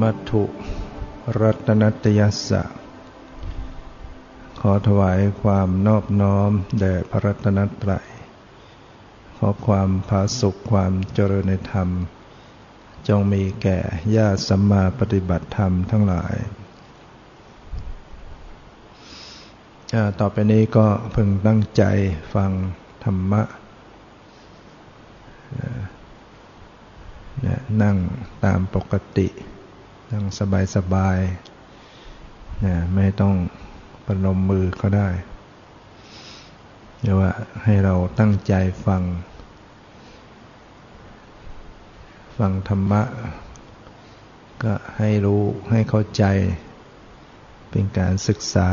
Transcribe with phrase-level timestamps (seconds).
[0.00, 0.44] มัตถุ
[1.40, 2.62] รัตนัตยสะ
[4.60, 8.06] ขอถวายความนอบน้อมแด่พระรัตนตรัย
[9.36, 11.88] ขอความผาสุขความเจริญในธรรม
[13.08, 13.78] จงมีแก่
[14.16, 16.36] ญาติสัมมาปฏิบัติธรรมทั้งหลาย
[20.20, 21.82] ต่อไปนี้ก็พึงตั้งใจ
[22.34, 22.50] ฟัง
[23.04, 23.42] ธรรมะ
[27.82, 27.96] นั่ง
[28.44, 29.28] ตามปกติ
[30.14, 30.26] นั่ง
[30.76, 33.34] สบายๆนะไม่ต้อง
[34.06, 35.08] ประนมมือก็ได้
[37.00, 37.30] เรียกว่า
[37.64, 38.54] ให้เราตั้งใจ
[38.86, 39.02] ฟัง
[42.38, 43.02] ฟังธรรมะ
[44.62, 46.24] ก็ให้รู้ให้เข้าใจ
[47.70, 48.68] เป็นการศึกษา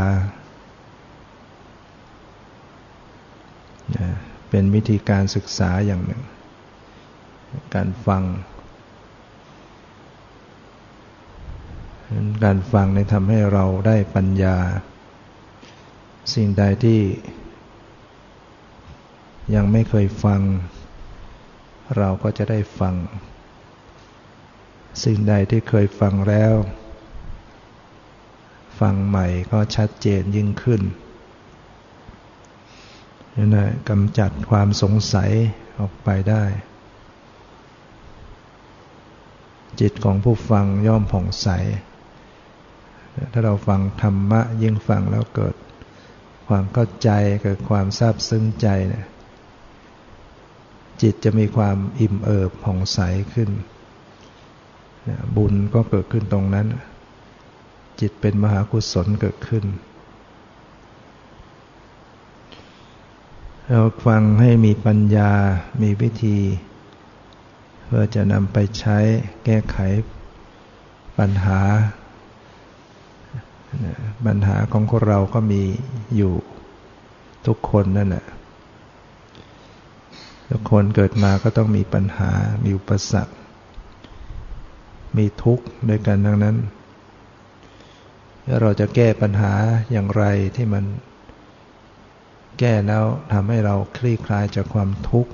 [4.49, 6.21] เป็นวิธีการศึกษาอย่างหนึ่ง
[7.75, 8.23] การฟัง
[12.43, 14.57] การฟังในทำให้เราได้ปัญญา
[16.33, 17.01] สิ่งใดที่
[19.55, 20.41] ยังไม่เคยฟัง
[21.97, 22.95] เราก็จะได้ฟัง
[25.03, 26.53] สิ่งใดที่เคยฟังแล้ว
[28.79, 30.81] ฟังใหม่ก็ชัดเจนยิ่งขึ้น
[33.35, 35.31] นั่นะกำจัดความสงสัย
[35.79, 36.43] ออกไปได้
[39.79, 41.47] จิตของผู้ฟังย่อมผ่องใส
[43.31, 45.55] ถ้าเราฟังธรรมะยิ่งฟังแล้วเกิด
[46.47, 47.09] ความเข้าใจ
[47.43, 49.05] เกิดความซาบซึ้งใจเนี่ย
[51.01, 52.99] จิตจะมีความอิ่มเอิบผ่องใส
[53.33, 53.49] ขึ้น
[55.35, 56.67] บุญก็เกิดขึ้นตรงนั้น
[57.99, 59.65] จิตเป็นมหากุศลเกิดขึ้น
[63.69, 65.31] เราฟังให้มีปัญญา
[65.81, 66.39] มีวิธี
[67.85, 68.97] เพื่อจะนำไปใช้
[69.45, 69.77] แก้ไข
[71.17, 71.59] ปัญหา
[74.25, 75.63] ปัญหาของคนเราก็มี
[76.15, 76.33] อยู่
[77.47, 78.25] ทุกคนนั่นแหละ
[80.51, 82.31] ทุกคนเกิดมาก็ต้องมีปัญหา
[82.63, 83.33] มีอุปสรรค
[85.17, 86.57] มีทุกข์ด้วยกันทั้งนั้น
[88.45, 89.53] แล้วเราจะแก้ปัญหา
[89.91, 90.23] อย่างไร
[90.55, 90.85] ที่มัน
[92.59, 95.31] แก้แล้วทำให้เราคลี่คลายจากความทุกข์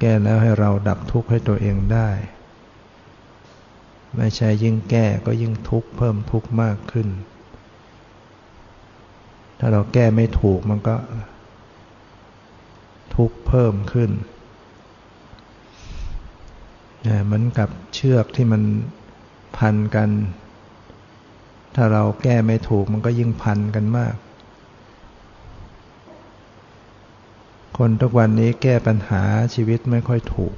[0.00, 2.08] แก้แล้วให้เราดับทุกข์ให้ตัวเองได้
[4.16, 7.08] ไม่ใช่ยิ่งแก้ก็ยิ่งทุกข์เพิ่มทุกข์มากขึ้น
[9.58, 10.96] ถ้าเราแก้ไม่ถูกมันก็
[13.16, 14.10] ทุกข์เพิ่มขึ้น
[17.24, 18.62] เหมือนกับเชือกที่มัน
[19.56, 20.10] พันกัน
[21.74, 24.14] ถ้าเราแก้ไม่ถูกมันก็ยิ่งพันกันมาก
[27.78, 29.22] คนทุกวันนี้แก้ปัญหา
[29.54, 30.54] ชีวิตไม่ค่อยถูก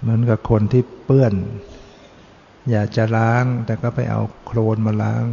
[0.00, 1.34] เหมือนกับคนที่เปื้อน
[2.70, 5.26] อยากจะล้างแต่ก็ไปเอาโคลนมาล้าง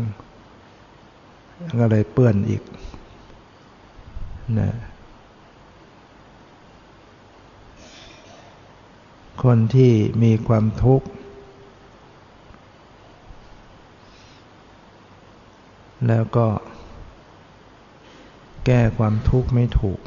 [1.80, 2.62] ก็เลยเปื้อนอีก
[4.60, 4.74] นะ
[9.44, 9.92] คนที่
[10.24, 11.08] มีความทุกข์
[16.08, 16.48] แล้วก็
[18.66, 20.00] แก้ความทุกข์ไม่ถูก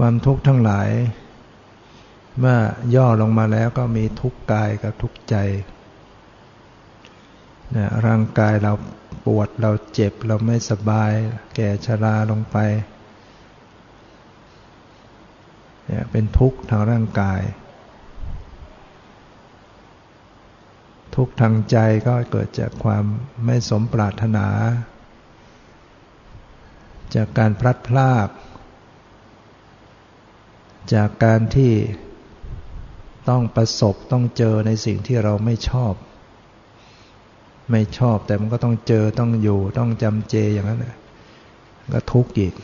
[0.00, 0.90] ความทุกข์ทั้งหลาย
[2.38, 2.58] เมื่อ
[2.94, 5.36] ย่อลงมาแล้วก็มีทุกข์กายกับทุกข์ใจ
[7.76, 8.72] นะร่างกายเรา
[9.24, 11.12] ปวดเราเจ็บเราไม่สบาย
[11.54, 12.56] แก่ชราลงไป
[15.86, 17.40] เนี่ยเป็นทุกข์ทางร่างกาย
[21.16, 21.76] ทุกข์ทางใจ
[22.06, 23.04] ก็เกิดจากความ
[23.44, 24.48] ไม่สมปรารถนา
[27.14, 28.28] จากการพลัดพราก
[30.94, 31.72] จากการที่
[33.28, 35.94] ต้องประสบต้องเจอในสิ่งที่เราไม่ชอบ
[37.70, 40.84] ไม่ชอบแต่มันก็ต้องเจอต้องอยู่ต้องจำเจอย่างนั้น
[41.94, 42.54] ก็ทุกข์อีก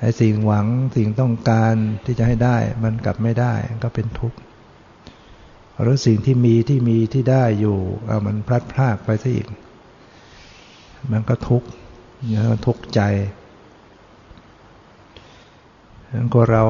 [0.00, 1.74] ไอ้สิ่งหวังสิ่งต้องการ
[2.04, 4.38] ที่จะให้ได้มันกลับไม่ได้ก็เป็นทุกข์
[5.80, 9.46] หรือสิ่งที่มีที่มีที่ได้อยู่เอามันพลัดพรากไปซะอีก
[11.12, 11.68] มันก็ทุกข์
[12.30, 13.00] เนี่ยทุกข์ใจ
[16.12, 16.64] นั้นก็เรา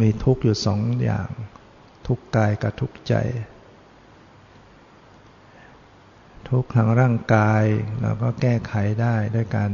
[0.00, 1.28] มีทุกข์อยู่สองอย่าง
[2.06, 3.14] ทุกข์กายกับทุกข์ใจ
[6.48, 7.62] ทุกข์ทางร่างกาย
[8.00, 9.70] เราก็แก้ไขได้ด้วยการ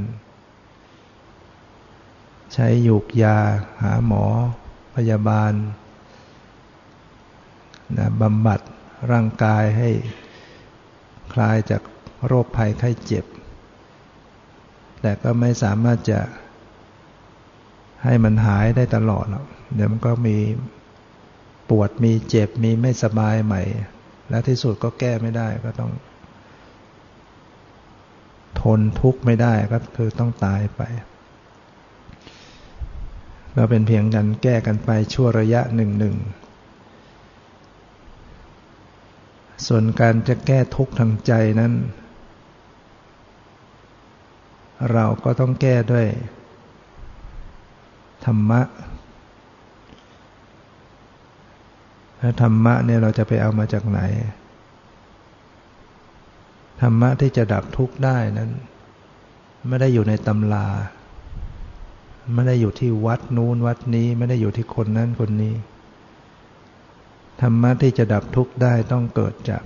[2.54, 3.38] ใช้ยูกยา
[3.82, 4.24] หาหมอ
[4.94, 5.52] พยาบาล
[7.96, 8.60] นะบำบัด
[9.10, 9.90] ร่างกายให้
[11.32, 11.82] คลายจาก
[12.26, 13.24] โรคภัยไข้เจ็บ
[15.00, 16.20] แต่ก็ไม่สามารถจะ
[18.05, 20.37] ให้มันหายได้ตลอดหรอกเดี๋ยวมันก็มี
[21.70, 23.62] ปวดมีเจ็บมีไม่สบายใหม่
[24.31, 25.93] และที่สุดก็แก้ไม่ได้ก็ต้อง
[28.61, 30.82] ทนทุกข์ไม่ได้ก็คือต้องตายไป
[33.56, 36.17] ก็เป็นเพียงกันแก้กันไปชั่วระยะหนึ่งหนึ่ง
[39.67, 41.73] ส่วนการจะแก้ทุกข์ทางใจนั้น
[44.93, 46.06] เราก็ต้องแก้ด้วย
[48.25, 48.61] ธรรมะ
[52.19, 54.00] แล้วธรรมะเนี่ยเราจะไปเอามาจากไหน
[56.81, 58.50] ธรรมะที่จะดับทุกข์ได้นั้น
[59.69, 60.67] ไม่ได้อยู่ในตำรา
[62.34, 65.55] ไม่ได้อยู่ที่วัดนู้นวัดนี้ ไม่ได้อยู่ที่คนนั้นคนนี้
[67.40, 69.62] ธรรมะที่จะดับทุกข์ได้ต้องเกิดจาก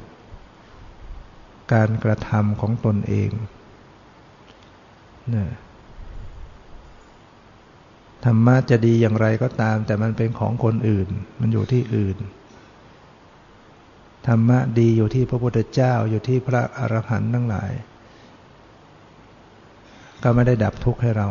[1.73, 3.31] การกระทำของตนเอง
[5.35, 5.45] นะ
[8.25, 11.09] ธรรมะจะดีอย่างไรก็ตาม แต่มันเป็นของคนอื่น
[11.41, 12.17] มันอยู่ที่อื่น
[14.27, 17.71] ธรรมะดีอยู่ที่พระพุทธเจ้าอยู่ที่พระอรหันต์ทั้งหลาย
[20.23, 21.29] ก็ไม่ได้ดับทุกข์ให้เรา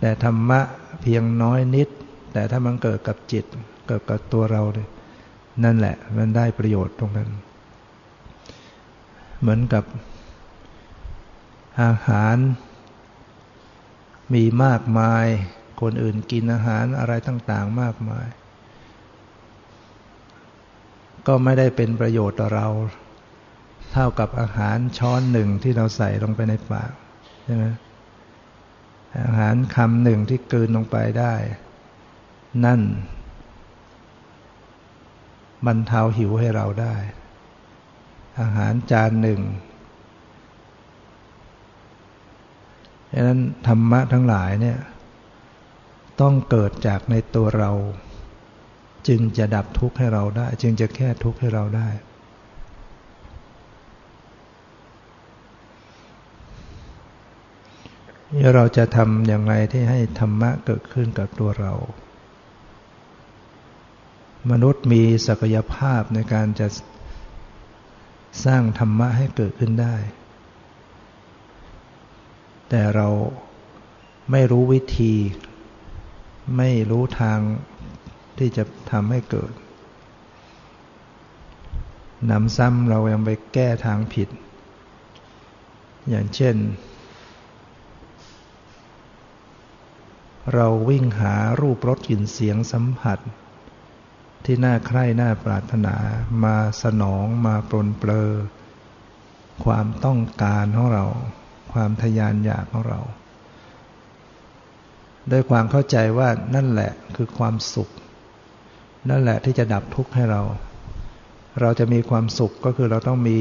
[0.00, 0.60] แต่ธรรมะ
[1.02, 1.88] เพียงน้อยนิด
[2.32, 3.44] แต่ถ้ามันเกิดกับจิต
[3.86, 4.88] เกิดกับตัวเราเลย
[5.64, 7.28] นั่นแหละ มันได้ประโยชน์ตรงนั้น
[9.40, 9.84] เหมือนกับ
[11.82, 12.36] อาหาร
[14.34, 15.26] มีมากมาย
[15.80, 18.28] คนอื่นกินอาหารอะไรต่างๆมากมาย
[21.26, 22.68] ก็ไม่ได้เป็นประโยชน์ต่อเรา
[23.92, 26.92] เท่ากับอาหารช้อนหนึ่งที่เราใส่ลงไปในปาก
[27.44, 27.64] ใช่ไหม
[29.28, 31.34] อาหารคำหนึ่งที่เกินลงไปได้
[32.64, 32.80] นั่น
[35.66, 36.96] บรรเทาหิวให้เราได้
[38.40, 39.40] อาหารจานหนึ่ง
[43.12, 44.78] ดังนั้นธรรมะทั้งหลายเนี่ย
[46.20, 47.70] ต้องเกิดจากในตัวเรา
[49.08, 51.88] จึงจะดับทุกข์ให้เราได้ จึงจะแก้ทุกข์ให้เราได้
[58.54, 61.72] เราจะทำอย่างไรที่ให้ธรรมะเกิดขึ้นกับตัวเรา
[64.50, 66.68] มนุษย์มีศักยภาพในการจะ
[68.44, 69.96] สร้างธรรมะให้เกิดขึ้นได้
[72.74, 73.08] แต่เรา
[74.30, 75.14] ไม่รู้วิธี
[76.56, 77.38] ไม่รู้ทาง
[78.38, 79.52] ที่จะทำให้เกิด
[82.30, 84.28] นำซ้ำเรายังไปแก้ทางผิด
[86.08, 86.56] อย่างเช่น
[90.54, 93.18] เราวิ่งหารูปรสกลิ่นเสียงสัมผัส
[94.44, 95.96] ที่น่าใคร่น่าปรารถนา
[96.44, 98.30] มาสนองมาปลนเปลอ
[99.64, 101.06] ความต้องการของเรา
[101.72, 103.00] ความทยานอยากของเรา
[105.30, 107.88] ด้วยความเข้าใจว่านั่นแหละคือความสุข
[109.10, 110.42] นั่นแหละที่จะดับทุกข์ให้เรา
[111.60, 113.40] เราจะมีความสุขก็คือเราต้องมี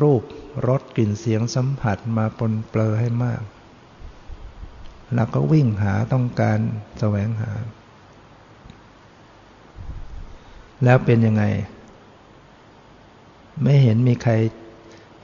[0.00, 0.22] รูป
[0.68, 3.42] รสกลิ่นเสียงสัมผัสมาปนเปลอให้มาก
[5.14, 6.58] เราก็วิ่งหาต้องการ
[6.98, 7.50] แสวงหา
[10.84, 11.44] แล้วเป็นยังไง
[13.62, 14.32] ไม่เห็นมีใคร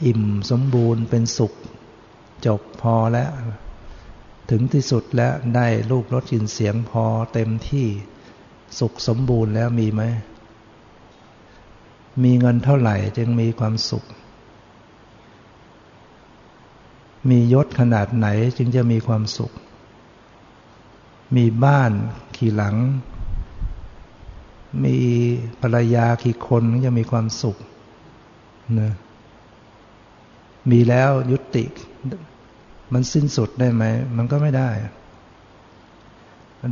[0.05, 1.53] อิ่มสมบูรณ์เป็นสุข
[2.47, 3.31] จบพอแล้ว
[4.51, 7.87] ถึงที่สุดแล้วได้รูปรสกลิ่นเสียงพอเต็มที่
[8.79, 10.03] สุขสมบูรณ์แล้วมีไหม
[12.23, 14.05] มีเงินเท่าไหร่จึงมีความสุข
[17.31, 18.27] มียศขนาดไหน
[18.57, 19.53] จึงจะมีความสุข
[21.37, 21.93] มีบ้าน
[22.37, 22.77] ขี่หลัง
[24.85, 24.97] มี
[25.61, 27.57] ภรรยาขี่คนจะมีความสุข
[28.81, 28.93] นะ
[30.71, 31.65] มีแล้วยุติ
[32.93, 33.85] มันสิ้นสุดได้ไหม
[34.17, 34.71] มันก็ไม่ได้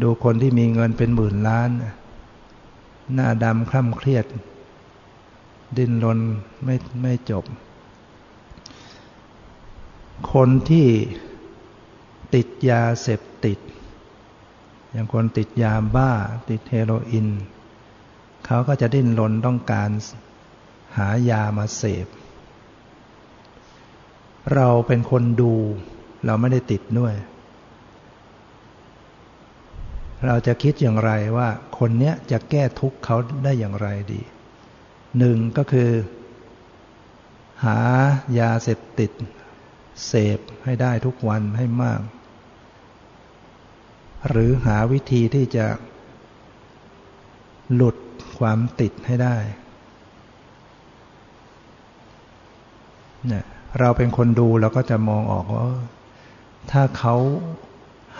[0.02, 1.70] ดูคนที่มีเงินเป็นหมื่นล้าน
[3.14, 4.26] หน้าดำคล่ำเครียด
[5.76, 6.18] ดิ้นรน
[6.64, 7.44] ไม่ไม่จบ
[10.32, 10.86] คนที่
[12.34, 13.58] ติดยาเสพติด
[14.92, 16.12] อย่างคนติดยาบ้า
[16.48, 17.28] ติดเฮโรอีน
[18.46, 19.90] เขาก็จะดิ้นรนต้องการ
[20.96, 22.06] หายามาเสพ
[24.54, 25.52] เราเป็นคนดู
[26.26, 27.14] เราไม่ได้ติดด้วย
[30.26, 31.48] เราจะคิดอย่างไรว่า
[31.78, 34.20] คนเนี้ยจะแก้ทุกข์เขาได้อย่างไรดี
[35.18, 35.90] หนึ่งก็คือ
[37.64, 37.78] หา
[38.38, 39.10] ยาเสพติด
[40.06, 42.00] เสพให้ได้ทุกวันให้มาก
[44.28, 45.66] หรือหาวิธีที่จะ
[47.74, 47.96] หลุด
[48.38, 49.36] ความติดให้ได้
[53.28, 53.44] เนี่ย
[53.80, 55.68] เราเป็นคนดูเราก็จะมองออกว่า
[56.70, 57.16] ถ้าเขา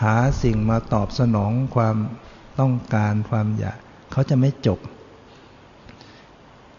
[0.00, 1.96] หาสิ่งมาตอบสนองความ
[2.61, 3.78] ต้องการความอยาก
[4.12, 4.78] เขาจะไม่จบ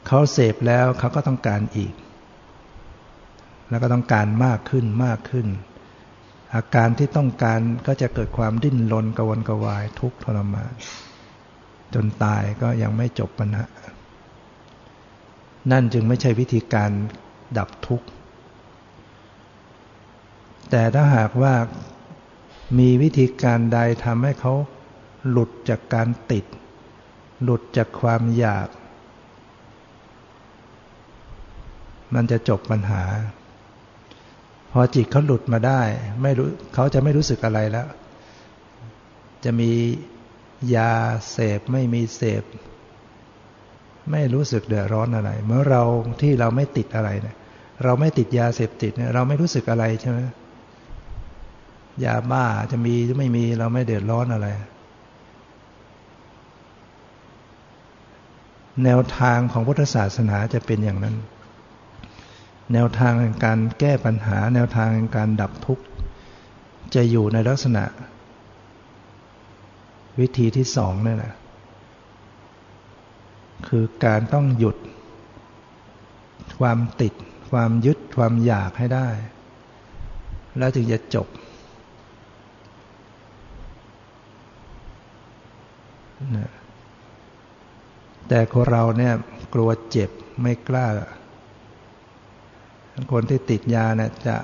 [0.08, 1.94] เขาเสพแล้วเขาก็ต้องการอีก
[3.70, 5.48] แล้วก็ต้องการมากขึ้นมากขึ้น
[6.55, 10.74] อาการที่ต้องการก็จะเกิดความดิ้นรนกวนกวายทุกข์ทรมาน
[11.94, 13.65] จนตายก็ยังไม่จบปัญหา
[15.72, 16.91] นั่นจึงไม่ใช่วิธีการ
[17.58, 18.08] ดับทุกข์
[20.70, 21.54] แต่ถ้าหากว่า
[22.80, 24.54] มีวิธีการใดทำให้เขา
[25.30, 26.46] หลุดจากการติด
[27.44, 28.68] หลุดจากความอยาก
[32.16, 33.04] มันจะจบปัญหา
[34.72, 35.82] พอจิตเขาหลุดมาได้
[36.24, 37.88] ไม่รู้เขาจะไม่รู้สึกอะไรแล้ว
[39.44, 39.72] จะมี
[40.76, 40.94] ยา
[41.32, 42.44] เสพไม่มีเสพ
[44.12, 45.84] ไม่รู้สึกเดือดร้อนอะไร เมื่อเรา
[46.22, 47.36] ที่เราไม่ติดอะไรเนี่ย
[47.84, 50.20] เราไม่ติดยาเสพติดเนี่ยเราไม่รู้สึกอะไรใช่ไหม
[52.04, 54.48] ยาบ้าจะมีหรือไม่มีเราไม่เดือดร้อนอะไร
[58.84, 61.16] แนวทางของพุทธศาสนาจะเป็นอย่างนั้น
[62.74, 65.86] แนวทางในการแก้ปัญหา แนวทางในการดับทุกข์
[66.96, 67.84] จะอยู่ในลักษณะ
[70.20, 71.34] วิธีที่สองนี่แหละ
[73.68, 74.78] คือการต้องหยุด
[76.60, 77.14] ความติด
[77.52, 79.08] ความยึดความอยากให้ได้
[80.58, 81.44] แล้วถึงจะจบนะ
[88.27, 89.13] แต่คนเราเนี่ย
[89.53, 90.10] กลัวเจ็บ
[90.41, 90.88] ไม่กล้า
[93.12, 94.36] คนที่ติดยาเนี่ยจะ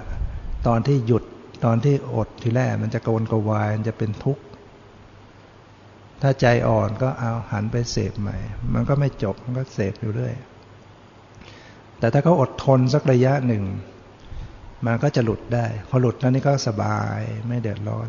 [0.68, 1.24] ตอนที่หยุด
[1.66, 4.44] ตอนที่อดทีแรกมันจะโกนกวายมันจะเป็นทุกข์
[6.22, 8.38] ถ้าใจอ่อนก็เอาหันไปเสพใหม่
[8.74, 10.34] มันก็ไม่จบมันก็เสพอยู่เรื่อย
[12.00, 13.64] แต่ถ้าเขาอดทนสักระยะหนึ่ง
[14.86, 18.08] มันก็จะหลุดได้ พอหลุดแล้วนี่ก็สบายไม่เดือดร้อน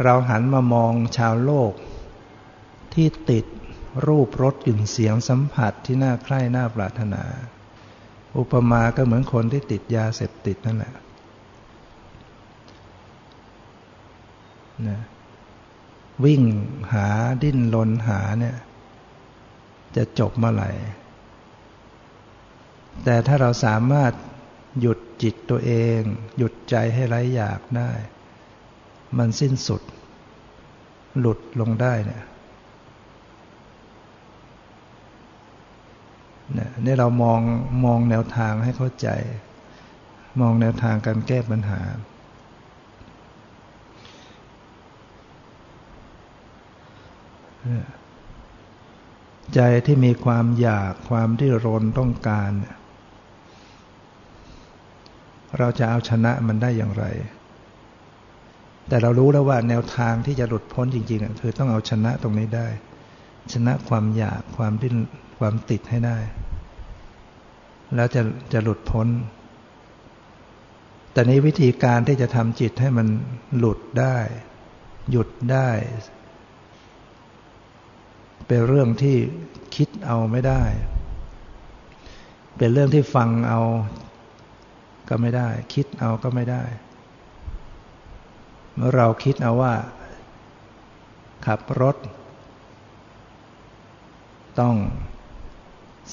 [0.00, 1.72] เราหันมามองชาวโลก
[2.94, 3.44] ที่ติด
[4.06, 7.22] รูปรสกลิ่นเสียงสัมผัสที่น่าใคร่น่าปรารถนา
[8.38, 10.94] อุปมาก็เหมือนคนที่ติดยาเสพติดนั่นแหละ
[14.88, 15.00] นะ
[16.24, 16.42] วิ่ง
[16.92, 17.08] หา
[17.42, 18.56] ดิ้นรนหาเนี่ย
[19.96, 20.70] จะจบเมื่อไหร่
[23.04, 24.12] แต่ถ้าเราสามารถ
[24.80, 26.00] หยุดจิตตัวเอง
[26.36, 27.92] หยุดใจให้ไร้อยากได้
[29.18, 29.81] มันสิ้นสุด
[31.18, 32.22] หลุดลงได้เนี่ย
[36.84, 37.40] นี่เรามอง
[37.84, 39.08] มองแนวทางให้เข้าใจ
[40.40, 41.82] มองแนวทางการแก้ปัญหา
[49.54, 52.50] ใจที่มีความอยากความที่รนต้องการ
[55.58, 57.04] เราจะเอาชนะมันได้อย่างไร
[58.92, 62.68] แต่เรารู้แล้วว่าแนวทางที่จะหลุดพ้นจริงๆคือต้องเอาชนะตรงนี้ได้
[63.52, 64.96] ชนะความอยากความดิ้น
[65.38, 66.18] ความติดให้ได้
[67.94, 68.22] แล้วจะ
[68.52, 69.08] จะหลุดพ้น
[71.12, 73.06] แต่นี้วิธีการที่จะทำจิตให้มัน
[73.58, 74.16] หลุดได้
[75.10, 75.68] หยุดได้
[78.46, 79.16] เป็นเรื่องที่
[79.76, 80.62] คิดเอาไม่ได้
[82.58, 83.60] เป็นเรื่องที่ฟังเอา
[85.08, 86.64] ก็ไม่ได้ คิดเอาก็ไม่ได้
[88.74, 89.74] เมื่อเราคิดเอาว่า
[91.46, 91.96] ขับรถ
[94.60, 94.76] ต้อง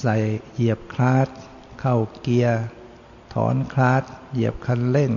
[0.01, 0.15] ใส่
[0.53, 1.27] เหยียบคลาส
[1.79, 2.59] เข้าเกียร์
[3.33, 5.11] ถอนคลาสเหยียบคันเร่ง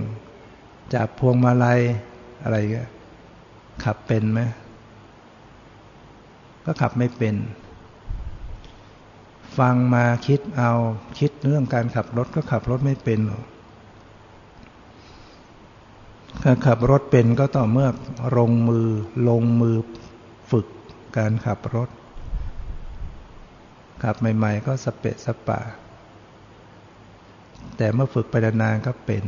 [0.95, 1.81] จับพวงมาลัย
[2.43, 2.77] อะไรก
[3.85, 4.41] ขับเป็นไหม
[6.65, 7.35] ก็ขับไม่เป็น
[9.59, 10.73] ฟังมาคิดเอา
[11.19, 13.45] คิดเรื่องการขับรถก็ขับรถไม่เป็นหรอก
[16.67, 17.89] ขับรถเป็นก็ต่อเมื่อ
[18.39, 18.89] ลงมือ
[19.29, 19.77] ลงมือ
[20.51, 20.67] ฝึก
[21.17, 21.89] การขับรถ
[24.03, 25.61] ขับใหม่ ๆ ก็สเปะสปะ
[27.77, 29.25] แต่เมื่อฝึกไปนานๆก็เป็น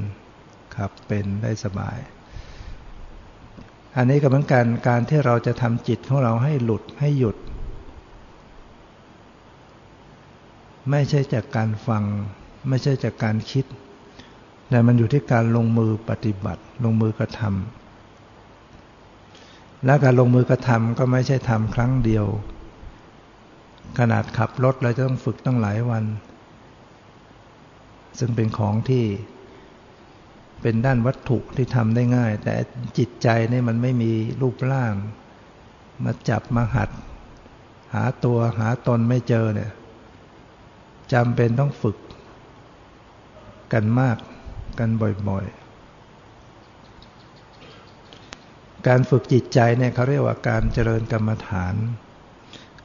[0.76, 1.98] ขับเป็นได้สบาย
[3.96, 7.36] อันนี้ก็เหมือนกันการที่เราจะทำจิตของเราให้หลุดให้หยุด
[10.90, 12.04] ไม่ใช่จากการฟัง
[12.68, 13.66] ไม่ใช่จากการคิด
[14.74, 22.26] แต่มันอยู่ที่การลงมือปฏิบัติ ลงมือกระทำและการลงมือกระทำก็ไม่ใช่ทำครั้งเดียว
[23.98, 26.04] ขนาดขับรถเราจะต้องฝึกตั้งหลายวัน
[28.18, 29.04] ซึ่งเป็นของที่
[30.62, 32.54] เป็นด้านวัตถุที่ทำได้ง่าย แต่
[32.98, 34.94] จิตใจนี่มันไม่มีรูปร่าง
[36.04, 36.90] มาจับมาหัด
[37.94, 39.70] หาตัวหาตนไม่เจอเนี่ย
[41.12, 41.96] จำเป็นต้องฝึก
[43.74, 44.18] กันมาก
[44.78, 44.90] กัน
[45.28, 45.64] บ่อยๆ
[48.86, 51.74] การฝึกจิตใจเนี่ยเขาเรียกว่าการเจริญกรรมฐาน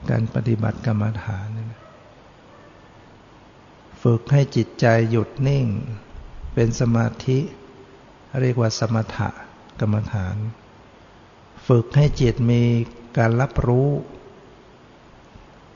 [0.09, 1.47] การปฏิบัติกรรมฐาน
[4.01, 5.65] ฝึกให้จิตใจหยุดนิ่ง
[6.53, 7.39] เป็นสมาธิ
[8.41, 9.29] เรียกว่าสมถะ
[9.79, 10.35] กรรมฐาน
[11.67, 12.63] ฝึกให้จิตมี
[13.17, 13.89] การรับรู้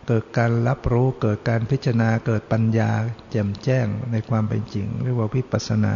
[0.07, 2.91] เกิดการรับรู้เกิดการพิจารณาเกิดปัญญา
[3.31, 5.95] แจ่มแจ้งในความเป็นจริง เรียกว่าวิปัสสนา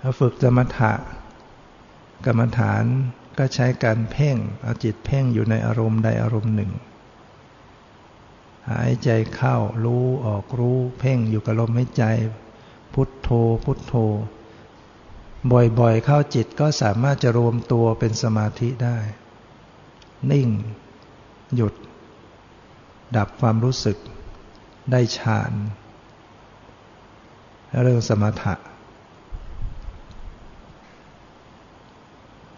[0.00, 0.92] ถ้าฝึกสมถะ
[2.26, 2.84] กรรมฐาน
[3.38, 6.72] ก็ใช้การเพ่งเอาจิตเพ่งอยู่ในอารมณ์ใดอารมณ์หนึ่ง
[8.70, 12.04] หายใจเข้ารู้ออกรู้เพ่งอยู่กับลมหายใจ
[12.94, 13.28] พุทโธ
[13.64, 13.94] พุทโธ
[15.52, 18.98] บ่อยๆ เข้าจิตก็สามารถจะรวมตัวเป็นสมาธิได้
[20.32, 20.48] นิ่ง
[21.56, 21.74] หยุด
[23.16, 23.98] ดับความรู้สึก
[24.90, 25.52] ได้ฌาน
[27.82, 28.54] เรื่องสมถะ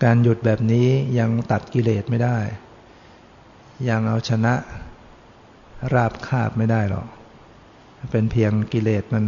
[0.03, 0.87] การหยุดแบบนี้
[1.19, 2.39] ยังตัดกิเลสไม่ได้
[3.89, 4.55] ยังเอาชนะ
[5.95, 7.07] ราบคาบไม่ได้หรอก
[8.11, 9.25] เป็นเพียงกิเลสมัน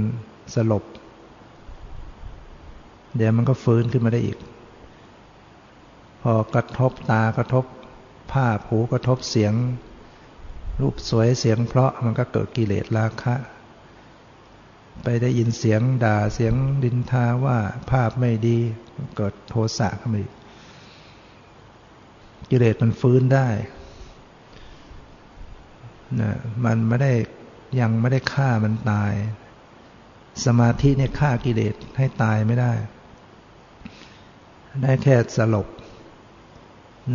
[0.55, 0.85] สลบ
[3.17, 4.39] เดี๋ยวมันก็ฟื้นขึ้นมาได้อีก
[6.23, 7.65] พอกระทบตากระทบ
[8.33, 9.55] ภาพหูกระทบเสียง
[10.81, 13.35] รูปสวยเสียงเพราะมันก็เกิดกิเลสราคะ
[15.05, 17.59] ไปได้ยินเสียงด่าเสียงดินทาว่า
[17.91, 18.59] ภาพไม่ดี
[19.17, 20.33] เกิดโทสะขึ้นมาอีก
[22.51, 23.49] กิเลสมันฟื้นได้
[26.21, 26.33] นะ
[26.65, 27.13] มันไม่ได้
[27.81, 29.13] ยังไม่ได้ฆ่ามันตาย
[30.45, 32.73] สมาธิเนี่ยฆ่ากิเลสให้ตายไม่ได้
[34.83, 35.67] ได้แค่สลบ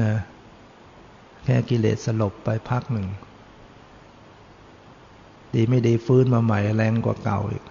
[0.01, 0.13] นะ
[1.43, 3.07] แค่กิเลสสลบไปพักหนึ่ง
[5.53, 7.63] ดีไม่ดีฟื้นมาใหม่แรงกว่าเก่าอีก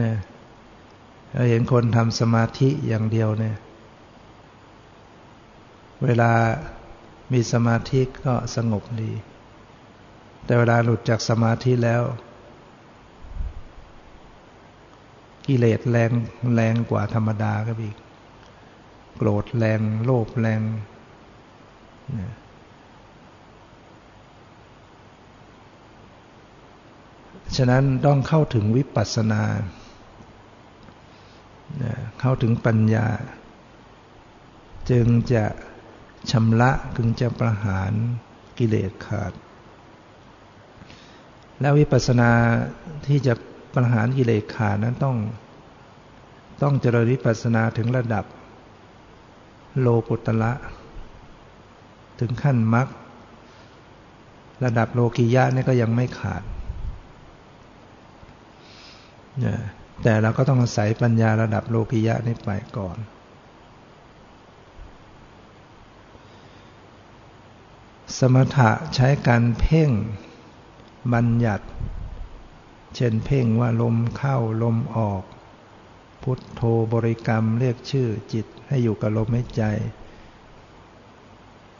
[0.00, 0.12] นะ
[1.32, 3.56] เราเห็นคนทำสมาธิอย่างเดียวเนี่ย
[6.04, 6.32] เวลา
[7.32, 9.12] มีสมาธิก็สงบดี
[10.44, 12.02] แต่เวลาหลุดจากสมาธิแล้ว
[15.46, 16.10] กิเลสแรง
[16.54, 17.96] แรงกว่าธรรมดาก็อีก
[19.16, 20.60] โกรธแรง โลภแรง
[27.56, 29.42] ฉะนั้นต้องเข้าถึงวิปัสสนา
[32.20, 33.06] เข้าถึงปัญญา
[34.90, 35.44] จึงจะ
[36.30, 37.92] ชำระจึงจะประหาร
[38.58, 39.32] กิเลสขาด
[41.60, 42.30] แล้ววิปัสสนา
[43.06, 43.34] ที่จะ
[43.74, 45.16] ประหารกิเลสขาดนั้นต้อง
[46.62, 48.24] ต้องเจริญวิปัสสนาถึงระดับ
[49.80, 50.52] โลกุตละ
[52.22, 52.88] ถึงขั้นมรรค
[54.64, 56.42] ระดับโลกิยะนี่ก็ยังไม่ขาด
[60.02, 62.96] แต่เราก็ต้องอาศัยปัญญาระดับโลกิยะนี่ไปก่อน
[68.18, 69.90] สมถะใช้การเพ่ง
[71.12, 71.66] บัญญัติ
[72.96, 75.22] เช่นเพ่งว่าลมเข้าลมออก
[76.22, 79.64] พุทโธบริกรรมเรียกชื่อจิตให้อยู่กับลมหายใจ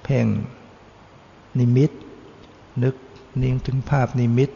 [0.05, 0.27] เพ่ง
[1.59, 1.91] นิมิต
[2.83, 2.95] นึก
[3.43, 4.51] นิ่งถึงภาพนิมิต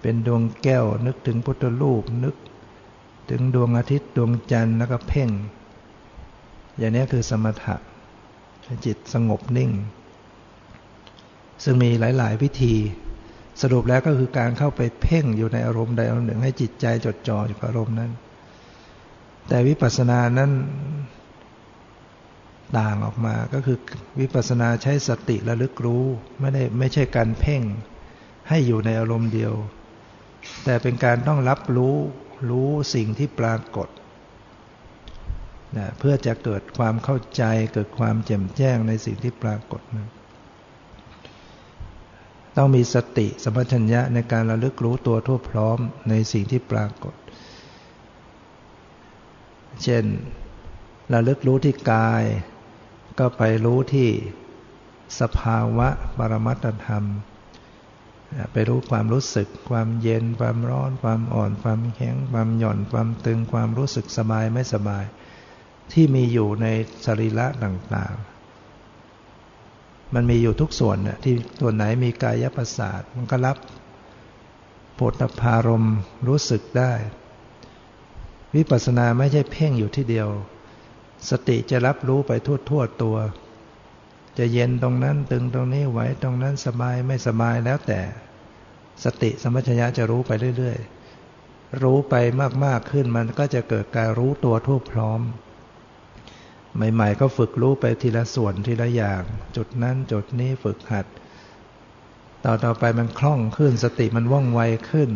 [0.00, 2.34] เป็นดวงแก้ว นึกถึงพุทธรูป นึก
[3.30, 5.30] ถึงดวงอาทิตย์ดวงจันทร์แล้วก็เพ่ง
[6.78, 7.76] อย่างนี้คือสมถะ
[8.86, 9.70] จิตสงบนิ่ง
[11.64, 12.74] ซึ่งมีหลาย ๆ วิธี
[13.60, 18.10] สรุปแล้วก็คือการเข้าไปเพ่งอยู่ในอารมณ์ใดอารมณ์หนึ่งให้จิตใจจดจ่ออยู่กับอารมณ์นั้น
[19.48, 20.50] แต่วิปัสสนานั้น
[22.78, 23.78] ต่างออกมาก็คือ
[24.20, 26.04] วิปัสสนาใช้สติระลึกรู้
[26.40, 27.62] ไม่ได้ไม่ใช่การเพ่ง
[28.48, 29.54] ให้อยู่ในอารมณ์เดียว
[30.64, 31.96] แต่เป็นการต้องรับรู้
[32.50, 33.88] รู้สิ่งที่ปรากฏ
[35.76, 37.42] นะเพื่อจะเกิดความเข้าใจ
[37.74, 40.08] เกิดความแจ่มแจ้งในสิ่งที่ปรากฏนะ
[42.56, 45.78] ต้องมีสติสมัชัญญะในการระลึกรู้ตัวทั่วพร้อม
[46.08, 47.14] ในสิ่งที่ปรากฏ
[49.82, 50.04] เช่น
[51.14, 52.22] ระลึกรู้ที่กาย
[53.20, 54.08] ก็ไปรู้ที่
[55.20, 57.04] สภาวะปรมัตธรรม
[58.52, 65.04] ไปรู้ความรู้สึก ความเย็น ความร้อน ความอ่อน ความแข็ง ความหย่อน ความตึง ความรู้สึกสบายไม่สบาย
[65.92, 66.66] ที่มีอยู่ใน
[67.04, 73.56] สรีระต่างๆ มันมีอยู่ทุกส่วนน่ที่ส่วไหนมีกายประสาทมันก็รับ
[74.98, 75.86] ปวดพารม
[76.28, 76.92] รู้สึกได้
[78.54, 80.28] วิปัสสนาไม่ใช่เพ่งอยู่ที่เดียว
[81.28, 83.16] สติจะรับรู้ไปทั่วทั่วตัว
[84.38, 88.00] จะเย็นตรงนั้นตึงตรงนี้ไหวตรงนั้นสบายไม่สบายแล้วแต่
[89.04, 92.14] สติสมัชญะจะรู้ไปเรื่อยๆ รู้ไป
[92.64, 95.20] มากๆขึ้นมันก็จะเกิดการรู้ตัวทั่วพร้อม
[96.76, 99.22] ใหม่ๆ ก็ฝึกรู้ไปทีละส่วนทีละอย่าง
[99.56, 101.06] จุดนั้นจุดนี้ฝึกหัด
[102.44, 105.10] ต่อต่อไปมันคล่องขึ้น สติมันว่องไวขึ้น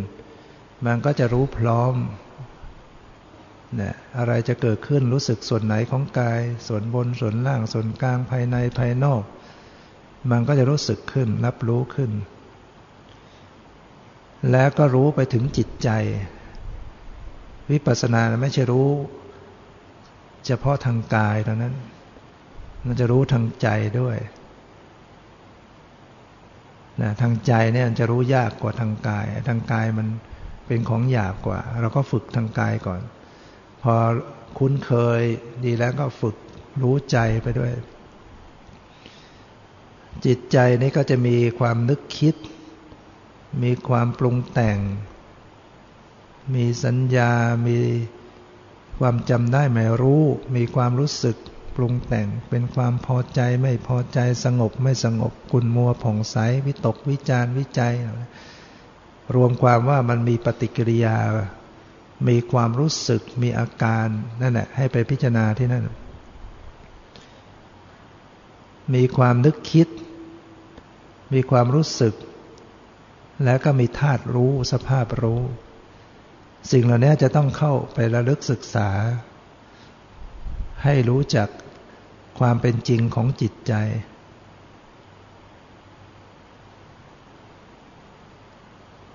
[0.86, 1.94] มันก็จะรู้พร้อม
[3.80, 9.22] นี่ยอะไรจะเกิดขึ้นรู้สึกส่วนไหนของกาย ส่วนบนส่วนล่างส่วนกลางภายในภายนอก
[10.30, 12.10] มันก็จะรู้สึกขึ้น รับรู้ขึ้น
[14.52, 15.90] แล้วก็รู้ไปถึงจิตใจ
[17.70, 18.90] วิปัสสนาไม่ใช่รู้
[20.46, 21.74] เฉพาะทางกายเท่านั้น
[22.86, 23.68] มันจะรู้ทางใจ
[24.00, 24.18] ด้วย
[27.02, 30.08] นะทางใจเนี่ยจะรู้ยากกว่าทางกาย ทางกายมัน
[30.66, 33.00] เป็นของหยาบกว่า เราก็ฝึกทางกายก่อน
[33.84, 33.96] พอ
[34.58, 35.22] คุ้นเคย
[35.64, 36.36] ดีแล้วก็ฝึก
[36.82, 37.72] รู้ใจไปด้วย
[40.24, 42.34] จิตใจนี้ก็จะมีความนึกคิด
[43.62, 44.78] มีความปรุงแต่ง
[46.54, 47.32] มีสัญญา
[47.68, 47.78] มี
[48.98, 50.24] ความจำได้ไม่รู้
[50.56, 51.36] มีความรู้สึก
[51.76, 57.94] ปรุงแต่งเป็นความพอใจไม่พอใจสงบไม่สงบกุนมัวผ่องใสวิตกวิจารวิจัย
[59.34, 61.16] รวมความว่ามันมีปฏิกิริยา
[62.28, 64.06] มีความรู้สึกมีอาการ
[64.42, 65.84] นั่นแหละให้ไปพิจารณาที่นั่น
[68.94, 69.88] มีความนึกคิด
[71.32, 72.14] มีความรู้สึก
[73.44, 75.42] แล้วก็มีธาตุรู้สภาพรู้
[76.72, 78.90] สิ่งเหล่านี้จะต้องเข้าไประลึกศึกษา
[80.84, 81.48] ให้รู้จัก
[82.38, 83.74] ความเป็นจริงของจิตใจ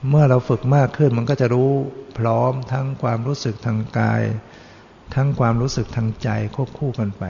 [0.08, 1.72] เมื่อเราฝึกมากขึ้นมันก็จะรู้
[2.20, 4.24] พร้อมทั้งความรู้สึกทางกาย
[5.16, 7.24] ทั้งความรู้สึกทางใจควบคู่กันไป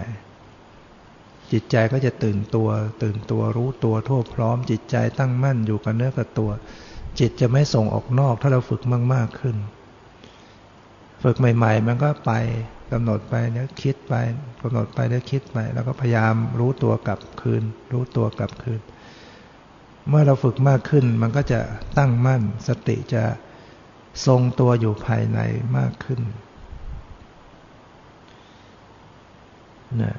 [1.51, 2.69] จิตใจก็จะตื่นตัว
[3.03, 6.51] ตื่นตัวรู้ตัวทั่วพร้อม จิตใจตั้งมั่นอยู่กับเนื้อกับตัว
[7.19, 8.81] จิตจะไม่ส่งออกนอก ถ้าเราฝึก
[9.13, 9.57] มากๆขึ้น
[11.23, 12.31] ฝึกใหม่ ๆ มันก็ไป
[12.91, 14.13] กำหนดไปแล้วคิดไป
[14.61, 18.79] กำหนดไปแล้วคิดไป แล้วก็พยายามรู้ตัวกลับคืน รู้ตัวกลับคืน
[20.09, 21.59] เมื่อเราฝึกมากขึ้นมันก็จะ
[21.97, 23.23] ตั้งมั่น สติจะ
[24.25, 25.39] ทรงตัวอยู่ภายใน
[25.77, 26.21] มากขึ้น
[30.01, 30.17] นะ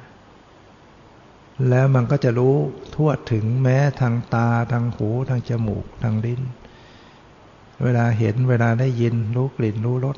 [1.69, 2.55] แล้วมันก็จะรู้
[2.95, 6.41] ทั่วถึงแม้ทางตาทางหูทางจมูกทางลิ้น
[7.83, 10.17] เวลาเห็นเวลาได้ยิน รู้กลิ่นรู้รส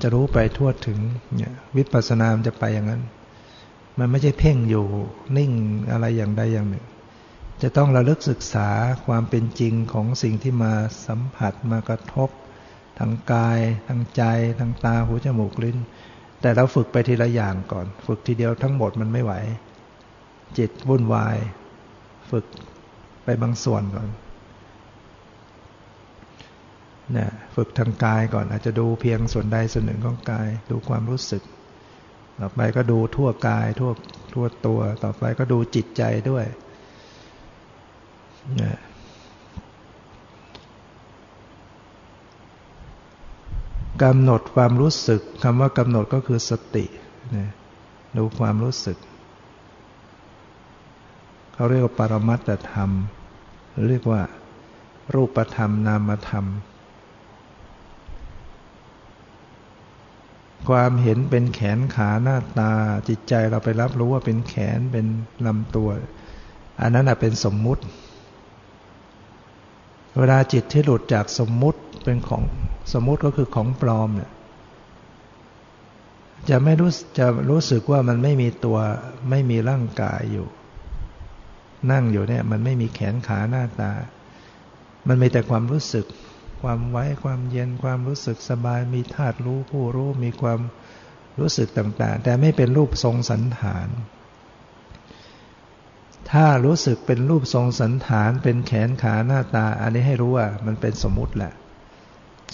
[0.00, 0.98] จะรู้ไปทั่วถึง
[1.36, 3.02] เนี่ยวิปัสสนามจะไปอย่างนั้น
[3.98, 4.86] มันไม่ใช่เพ่งอยู่
[5.36, 5.52] นิ่ง
[5.90, 6.84] อะไรอย่างใดอย่างหนึ่ง
[7.62, 8.68] จะต้องระลึกศึกษา
[9.06, 10.74] ความเป็นจริงของสิ่งที่มา
[11.06, 12.30] สัมผัสมากระทบ
[12.98, 14.22] ทางกายทางใจ
[14.58, 15.78] ทางตาหูจมูกลิ้น
[16.40, 19.32] แต่เราฝึกไปทีละอย่างก่อน ฝึกทีเดียวทั้งหมดมันไม่ไหว
[20.58, 21.36] จิตวุ่นวาย
[22.30, 22.44] ฝึก
[23.24, 24.08] ไปบางส่วนก่อน
[27.16, 31.42] นะฝึกทางกายก่อน อาจจะดูเพียงส่วนใดส่วนหนึ่งของกาย ดูความรู้สึก
[32.38, 33.92] ต่อไปก็ดูทั่วกายทั่ว
[34.34, 36.44] ทั่วตัว ต่อไปก็ดูจิตใจด้วย
[44.02, 46.84] กำหนดความรู้สึกคำว่ากำหนดก็คือสติ
[48.16, 48.98] ดูความรู้สึก
[51.54, 52.90] เขาเรียกว่าปรมัตธรรม
[53.88, 54.22] เรียกว่า
[55.14, 56.46] รูปธรรมนามธรรม
[60.68, 62.72] ความเห็นเป็นแขนขาหน้าตา
[63.08, 65.06] จิตใจเราไปรับรู้ว่าเป็นแขนเป็น
[65.46, 65.88] ลำตัว
[66.80, 67.82] อันนั้นเป็นสมมุติ
[70.18, 72.42] เวลาจิตที่หลุดจากสมมุติเป็นของ
[72.92, 74.30] สมมุติก็คือของปลอมเนี่ย
[76.50, 78.78] จะไม่รู้จะรู้สึกว่ามันไม่มีตัว
[79.30, 80.46] ไม่มีร่างกายอยู่
[81.92, 83.92] นั่งอยู่เนี่ยมันไม่มีแขนขาหน้าตา
[85.08, 86.06] มันมีแต่ความรู้สึก
[86.62, 90.60] ความไว้ความเย็นความรู้สึกสบาย มีธาตุรู้ผู้รู้มีความ
[91.40, 93.88] รู้สึกต่าง ๆ แต่ไม่เป็นรูปทรงสันฐาน
[96.30, 101.52] ถ้ารู้สึกเป็นรูปทรงสันฐานเป็นแขนขาหน้าตา อันนี้ให้รู้ว่ามันเป็นสมมุติแหละ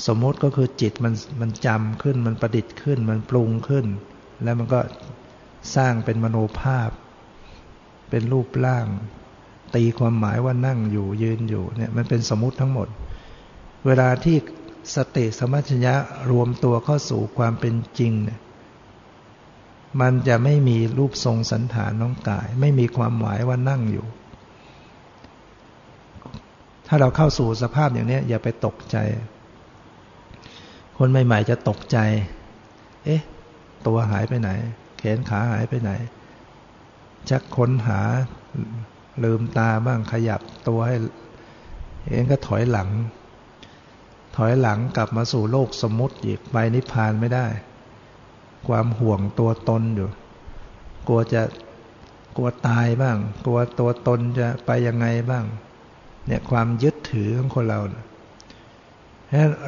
[0.07, 3.87] สมมุติก็คือจิตมันมันจำขึ้นมันประดิษฐ์ขึ้น มันปรุงขึ้น
[4.42, 4.81] แล้วมันก็
[5.76, 6.90] สร้างเป็นมโนภาพ
[8.11, 8.87] เป็นรูปร่าง
[9.74, 12.88] ตีความหมายว่านั่งอยู่ยืนอยู่เนี่ยมันเป็นสมมุติทั้งหมด
[13.87, 14.37] เวลาที่
[14.96, 15.94] สติสมัชญะ
[16.31, 18.38] รวมตัวเข้าสู่ความเป็นจริงเนี่ย
[20.01, 24.07] มันจะไม่มีรูปทรงสันฐานน้องกาย ไม่มีความหมายว่านั่งอยู่
[26.87, 28.96] ถ้าเราเข้าสู่สภาพอย่างนี้อย่าไปตกใจ
[30.98, 31.98] คนใหม่ๆจะตกใจ
[33.05, 33.22] เอ๊ะ
[33.87, 34.51] ตัวหายไปไหน
[34.98, 35.90] แขนขาหายไปไหน
[37.29, 38.01] ชักค้นหา
[39.24, 40.96] ลืมตาบ้างขยับตัวให้
[42.11, 42.88] เองก็ถอยหลัง
[44.37, 47.46] ถอยหลังกลับมาสู่โลกสมมติอีกไปนิพพานไม่ได้
[48.68, 50.09] ความห่วงตัวตนอยู่
[51.09, 51.42] กลัวจะ
[52.37, 55.44] กลัวตายบ้าง กลัวตัวตนจะไปยังไงบ้าง
[56.27, 57.81] เนี่ยความยึดถือของคนเรา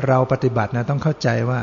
[0.09, 1.61] เราปฏิบัตินะต้องเข้าใจว่า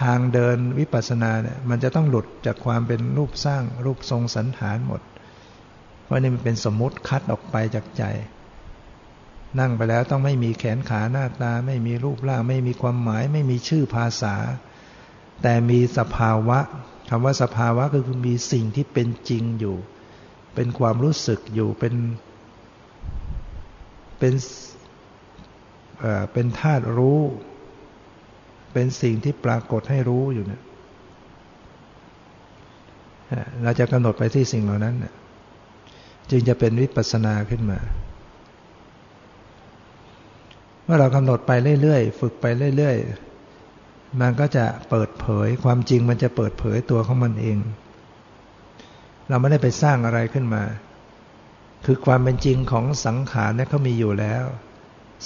[0.00, 5.00] ทางเดินวิปัสสนาเนี่ยมันจะต้องหลุดจากความเป็นรูปสร้างรูปทรงสันฐานหมด
[6.04, 8.04] เพราะนี่มันเป็นสมมติคัดออกไปจากใจ
[9.60, 14.34] นั่งไปแล้วต้องไม่มีแขนขาหน้าตา ไม่มีรูปร่าง ไม่มีความหมาย ไม่มีชื่อภาษา
[15.42, 16.58] แต่มีสภาวะ
[17.08, 19.76] คำว่าสภาวะก็คือมีสิ่งที่เป็นจริงอยู่
[20.54, 21.94] เป็นความรู้สึกอยู่เป็น
[24.18, 24.34] เป็น
[26.32, 27.20] เป็นธาตุรู้
[28.72, 30.62] เป็นสิ่งที่ปรากฏให้รู้อยู่เนี่ย
[33.62, 34.94] เราจะกำหนดไปที่สิ่งเหล่านั้น
[36.30, 37.78] จึงจะเป็นวิปัสสนาขึ้นมา
[40.84, 42.44] เมื่อเรากำหนดไปเรื่อยๆ ฝึกไป
[42.76, 43.33] เรื่อยๆ
[44.20, 47.58] มันก็จะเปิดเผยความจริงมันจะเปิดเผยตัวของมันเอง
[49.28, 50.62] เราไม่ได้ไปสร้างอะไรขึ้นมา
[51.84, 54.44] คือความเป็นจริงของสังขารเนี่ยเขามีอยู่แล้ว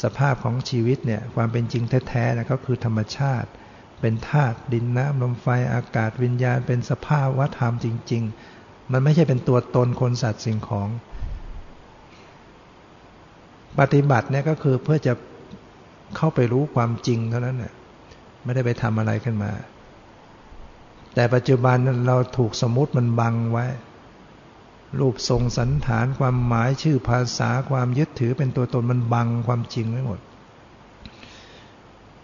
[0.03, 3.49] สภาพของชีวิตเนี่ยความเป็นจริงแท้ๆนะก็คือธรรมชาติ
[4.01, 8.23] เป็นธาตุดินน้ำลมไฟอากาศวิญญาณ เป็นสภาพวัฏธรรมจริง
[8.57, 10.89] ๆ มันไม่ใช่เป็นตัวตนคนสัตว์สิ่งของ
[13.79, 15.13] ปฏิบัติเนี่ยก็คือเพื่อจะ
[16.17, 17.75] เข้าไปรู้ความจริงเท่านั้นเนี่ย
[18.45, 19.53] ไม่ได้ไปทำอะไรขึ้นมา
[21.15, 23.67] แต่ปัจจุบันเราถูกสมมติมันบังไว้
[25.01, 30.21] รูปทรงสันฐานความหมายชื่อภาษาความยึดถือเป็นตัวตนมันบังความจริงไว้หมด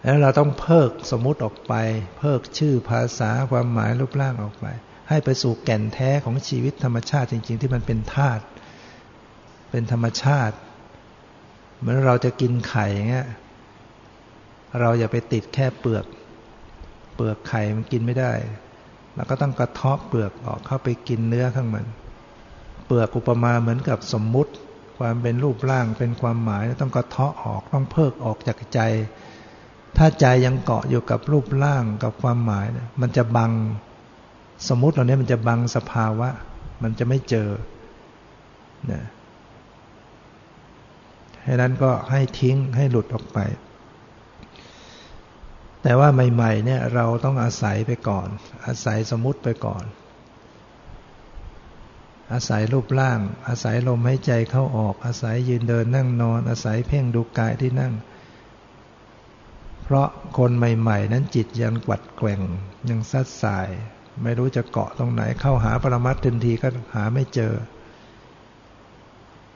[0.02, 1.74] แล้วเราต้องเพิกสมมติออกไป
[2.18, 4.66] เพิกชื่อภาษาความหมายรูปร่างออกไป
[5.08, 8.44] ให้ไปสู่แก่นแท้ของชีวิตธรรมชาติจริง ๆ ที่มันเป็นธาตุ
[9.70, 10.56] เป็นธรรมชาติ
[11.78, 13.28] เหมือนเราจะกินไข่เงี้ย
[14.80, 16.04] เราอย่าไปติดแค่เปลือก
[17.14, 18.32] เปลือกไข่มันกินไม่ได้
[19.14, 21.86] เราก็ต้องกระเทาะเปลือกออกเข้าไปกินเนื้อข้างมัน
[22.86, 24.52] เปลือกอุปมาเหมือนกับสมมุติ
[24.98, 28.80] ความเป็นรูปร่างเป็นความหมายต้องกระเทาะออกต้องเพิกออกจากใจ
[29.96, 32.66] ถ้าใจยังเกาะอยู่กับรูปร่างกับความหมาย
[33.00, 33.52] มันจะบัง
[34.68, 36.28] สมมุติเหล่านี้มันจะบังสภาวะ
[36.82, 37.48] มันจะไม่เจอ
[38.90, 39.02] นะ
[41.44, 43.38] ให้นั้นก็ให้ทิ้งให้หลุดออกไป
[45.86, 48.28] แต่ว่าใหม่ๆเนี่ยเราต้องอาศัยไปก่อน
[48.66, 49.84] อาศัยสมมติไปก่อน
[52.32, 53.18] อาศัยรูปร่าง
[53.48, 57.94] อาศัยลมหายใจเข้าออก อาศัยยืนเดินนั่งนอน อาศัยเพ่งดูกายที่นั่ง
[59.82, 62.40] เพราะคนใหม่ ๆ นั้นจิตยังกวัดแกว่ง
[62.88, 63.68] ยังซัดสาย
[64.22, 67.52] ไม่รู้จะเกาะตรงไหนเข้าหาปรมัตถ์ทันทีก็หาไม่เจอ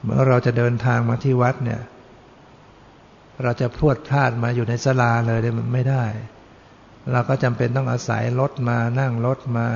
[0.01, 1.81] เมื่อเราจะเดินทางมาที่วัดเนี่ย
[3.43, 6.05] เราจะพรวดพลาดมาอยู่ในสลาเลยมันไม่ได้
[7.11, 9.67] เราก็จำเป็นต้องอาศัยรถมานั่งรถมา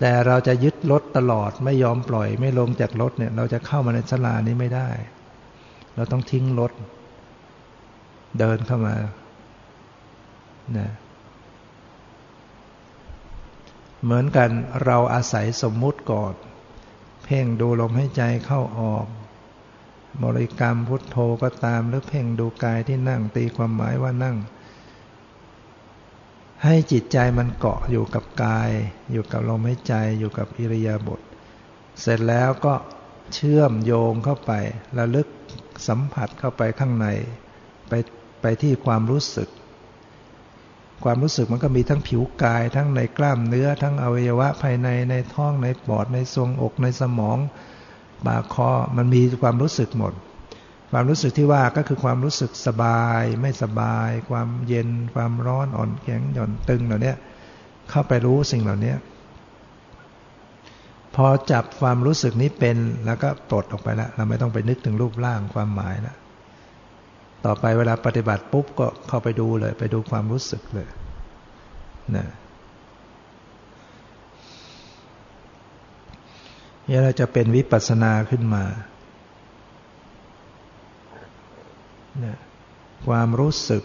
[0.00, 4.88] แต่เราจะยึดรถตลอดไม่ยอมปล่อย ไม่ลงจากรถเนี่ย เราจะเข้ามาในศาลานี้ไม่ได้
[5.94, 6.72] เราต้องทิ้งรถ
[8.38, 8.96] เดินเข้ามา
[10.78, 10.90] นะ
[14.04, 14.50] เหมือนกัน
[14.84, 16.34] เราอาศัยสมมุติก่อน
[17.24, 19.06] เพ่งดูลมให้ใจเข้าออก
[20.22, 24.36] บริกรรมพุทโธก็ตามหรือเพ่งดูกายที่นั่งตีความหมายว่านั่ง
[26.64, 28.70] ให้จิตใจมันเกาะอยู่กับกาย
[29.12, 31.20] อยู่กับลมหายใจอยู่กับอิริยาบถ
[32.00, 32.74] เสร็จแล้วก็
[33.34, 34.52] เชื่อมโยงเข้าไป
[34.98, 35.28] ระลึก
[35.88, 37.06] สัมผัสเข้าไปข้างใน
[37.88, 37.92] ไป
[38.42, 39.48] ไปที่ความรู้สึก
[41.04, 47.38] ความรู้สึกมันก็มีทั้งผิวกาย ทั้งในกล้ามเนื้อ ทั้งอวัยวะภายในในท้องในปอดในทรวงอกในสมอง
[48.26, 50.12] ปาคอ มันมีความรู้สึกหมด
[50.92, 57.14] ความรู้สึกที่ว่าก็คือความรู้สึกสบาย ไม่สบาย ความเย็น ความร้อนอ่อนแข็งหย่อนตึงเหล่านี้
[57.90, 58.94] เข้าไปรู้สิ่งเหล่านี้
[61.16, 66.16] พอจับความรู้สึกนี้เป็นแล้วก็ปลดออกไปแล้วเราไม่ต้องไปนึกถึงรูปร่างความหมายแล้ว
[67.44, 70.88] ต่อไปเวลาปฏิบัติปุ๊บก็เข้าไปดูเลย ไปดูความรู้สึกเลย
[72.16, 72.26] นะ
[76.90, 78.64] นี่เราจะเป็นวิปัสสนาขึ้นมา
[83.06, 83.82] ความรู้สึก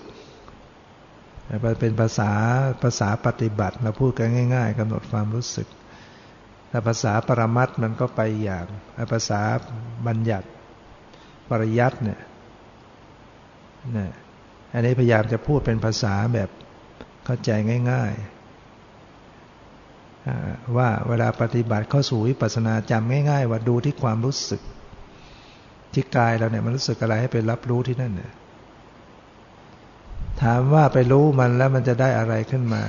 [1.79, 2.31] เป็นภาษา
[2.83, 5.67] ภาษาปฏิบัติเราพูดกันง่าย ๆกำหนดความรู้สึก
[6.69, 8.65] แต่ภาษาปรมัตมันก็ไปอย่าง
[9.13, 9.41] ภาษา
[10.07, 10.47] บัญญัติ
[11.49, 12.19] ปริยัติเนี่ย
[13.97, 14.07] นะ
[14.73, 16.49] อันนี้พยายามจะพูดเป็นภาษาแบบ
[17.25, 17.51] เข้าใจ
[17.91, 18.34] ง่าย ๆ
[20.77, 24.61] ว่าเวลาปฏิบัติเข้าสู่วิปัสสนาจำง่ายๆ ว่าดูที่ความรู้สึก
[25.93, 28.31] ที่กายเราเนี่ยมันรู้สึกอะไรให้ไปรับรู้ที่นั่นเนี่ย
[30.41, 32.83] ถามว่าไปรู้มันแล้วมันจะได้อะไรขึ้นมา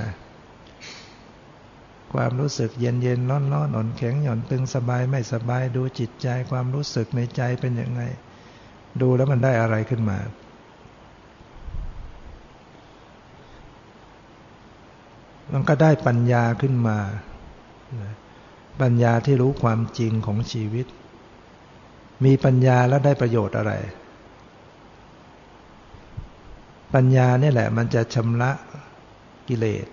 [2.13, 8.01] ความรู้สึกเย็นเย็นร้อนร้อนอ่อนแข็งหย่อนตึงสบายไม่สบายดูจิตใจความรู้สึกในใจเป็นยังไง
[9.01, 10.17] ดูแล้วมันได้อะไรขึ้นมา
[15.53, 16.97] มันก็ได้ปัญญาขึ้นมา
[18.81, 20.85] ปัญญาที่รู้ความจริงของชีวิต
[22.25, 23.73] มีปัญญาแล้วได้ประโยชน์อะไร
[26.93, 28.51] ปัญญาเนี่ยแหละ มันจะชำระ
[29.47, 29.87] กิเลส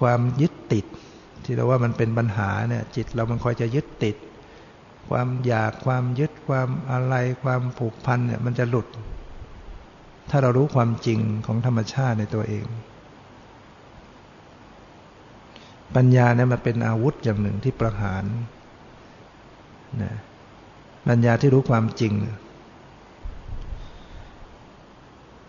[0.00, 0.86] ความยึดติด
[1.44, 4.16] ที่เราว่ามันเป็นปัญหาเนี่ย จิตเรามันคอยจะยึดติด
[5.10, 8.86] ความอยากความยึดความอะไร ความผูกพันเนี่ย มันจะหลุด
[10.30, 12.64] ถ้าเรารู้ความจริงของธรรมชาติในตัวเอง
[15.96, 18.24] ปัญญาเนี่ยมันเป็นอาวุธอย่างหนึ่งที่ประหาร
[20.02, 20.14] นะ
[21.08, 22.12] ปัญญาที่รู้ความจริง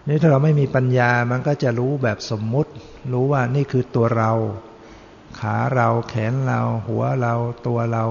[0.08, 2.71] นี่ถ้าเราไม่มีปัญญามันก็จะรู้แบบสมมุติ
[3.13, 4.32] รู้ว่านี่คือตัวเรา
[5.39, 7.34] ขาเราแขนเรา หัวเรา
[7.67, 8.06] ตัวเรา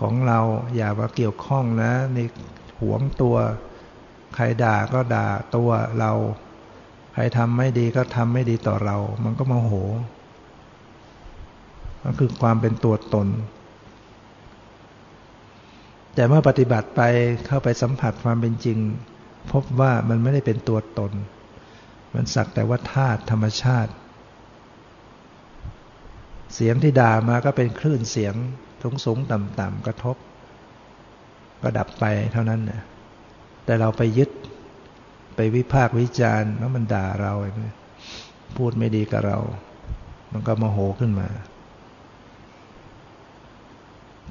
[0.00, 0.40] ของเรา
[0.76, 2.26] อย่ามาเกี่ยวข้องนะนี่
[2.80, 3.36] หวงตัว
[4.34, 6.12] ใครด่าก็ด่าตัวเรา
[7.12, 9.74] ใครทำไม่ดีก็ทำไม่ดีต่อเรา มันก็โมโห
[12.08, 13.28] มันคือความเป็นตัวตน
[16.14, 17.02] แต่เมื่อปฏิบัติไป
[17.46, 18.78] เข้าไปสัมผัสความเป็นจริง
[19.52, 21.12] พบว่ามันไม่ได้เป็นตัวตน
[22.14, 23.92] มันสักแต่ว่าธาตุธรรมชาติ
[26.54, 28.34] เสียงที่ด่ามาก็เป็นคลื่นเสียง
[28.82, 30.16] สูงสูงต่ำต่ำกระทบ
[31.62, 32.82] ก็ดับไปเท่านั้นนะ
[33.64, 34.30] แต่เราไปยึด
[35.36, 37.34] ไปวิพากวิจารณ์แล้วมันด่าเรา
[38.56, 39.38] พูดไม่ดีกับเรา
[40.32, 41.28] มันก็โมโหขึ้นมา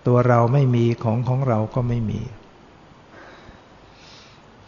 [0.08, 2.22] ตัวเราไม่มีของของเราก็ไม่มี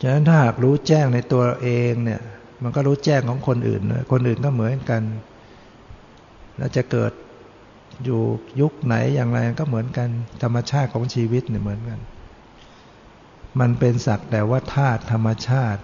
[0.02, 2.21] ฉะนั้นถ้าหากรู้แจ้งในตัวเองเนี่ย
[2.63, 5.02] มันก็รู้แจ้งของคนอื่น คนอื่นก็เหมือนกัน
[6.58, 7.12] แล้วจะเกิด
[8.04, 8.21] อยู่
[8.62, 10.10] ยุคไหนอย่างไรก็เหมือนกัน
[10.43, 12.00] ธรรมชาติของชีวิตเนี่ยเหมือนกัน
[13.60, 15.82] มันเป็นสักแต่ว่าธาตุธรรมชาติ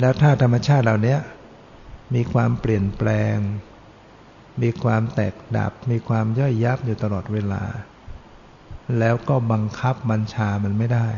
[0.00, 1.16] แล้วธาตุธรรมชาติเหล่านี้
[2.14, 3.36] มีความเปลี่ยนแปลง
[4.62, 7.62] มีความแตกดับ มีความย่อยยับอยู่ตลอดเวลา
[8.98, 11.08] แล้วก็บังคับบัญชามันไม่ได้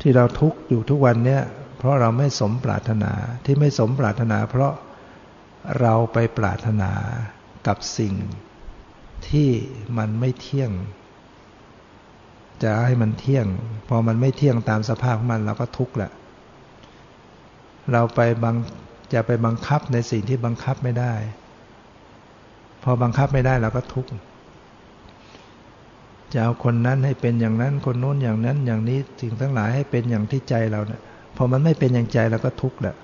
[0.00, 1.42] ที่เราทุกข์อยู่ทุกวันเนี่ย
[1.78, 3.12] เพราะเราไม่สมปรารถนา
[3.44, 4.72] ที่ไม่สมปรารถนา เพราะ
[5.80, 6.92] เราไปปรารถนา
[7.66, 8.14] กับสิ่ง
[9.28, 9.50] ที่
[9.98, 10.70] มันไม่เที่ยง
[12.62, 13.46] จะให้มันเที่ยง
[13.88, 16.12] พอมันไม่เที่ยงตามสภาพของมันเราก็ทุกข์แหละ
[17.92, 18.56] เราไปบัง
[19.12, 21.14] จะไปบังคับในสิ่งที่บังคับไม่ได้
[22.84, 24.10] พอบังคับไม่ได้เราก็ทุกข์
[26.32, 31.00] จะเอาคนนั้นให้เป็นอย่างนั้น คนโน้นอย่างนั้น อย่างนี้สิ่งทั้งหลายให้เป็นอย่างที่ใจเราเนี่ย
[31.36, 32.96] พอมันไม่เป็นอย่างใจเราก็ทุกข์แหละ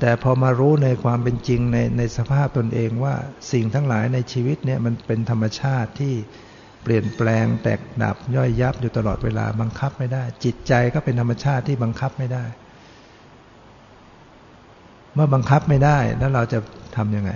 [0.00, 3.14] แต่พอมารู้ในความเป็นจริงในในสภาพตนเองว่า
[3.52, 6.14] สิ่งทั้งหลายในชีวิตเนี่ยมันเป็นธรรมชาติที่
[6.82, 12.44] เปลี่ยนแปลงแตกดับย่อยยับอยู่ตลอดเวลาบังคับไม่ได้ จิตใจก็เป็นธรรมชาติที่บังคับไม่ได้
[15.14, 16.58] เมื่อบังคับไม่ได้แล้วเราจะ
[16.96, 17.32] ทำยังไง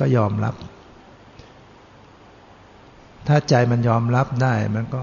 [0.00, 0.54] ก็ยอมรับ
[3.28, 5.02] ถ้าใจมันยอมรับได้มันก็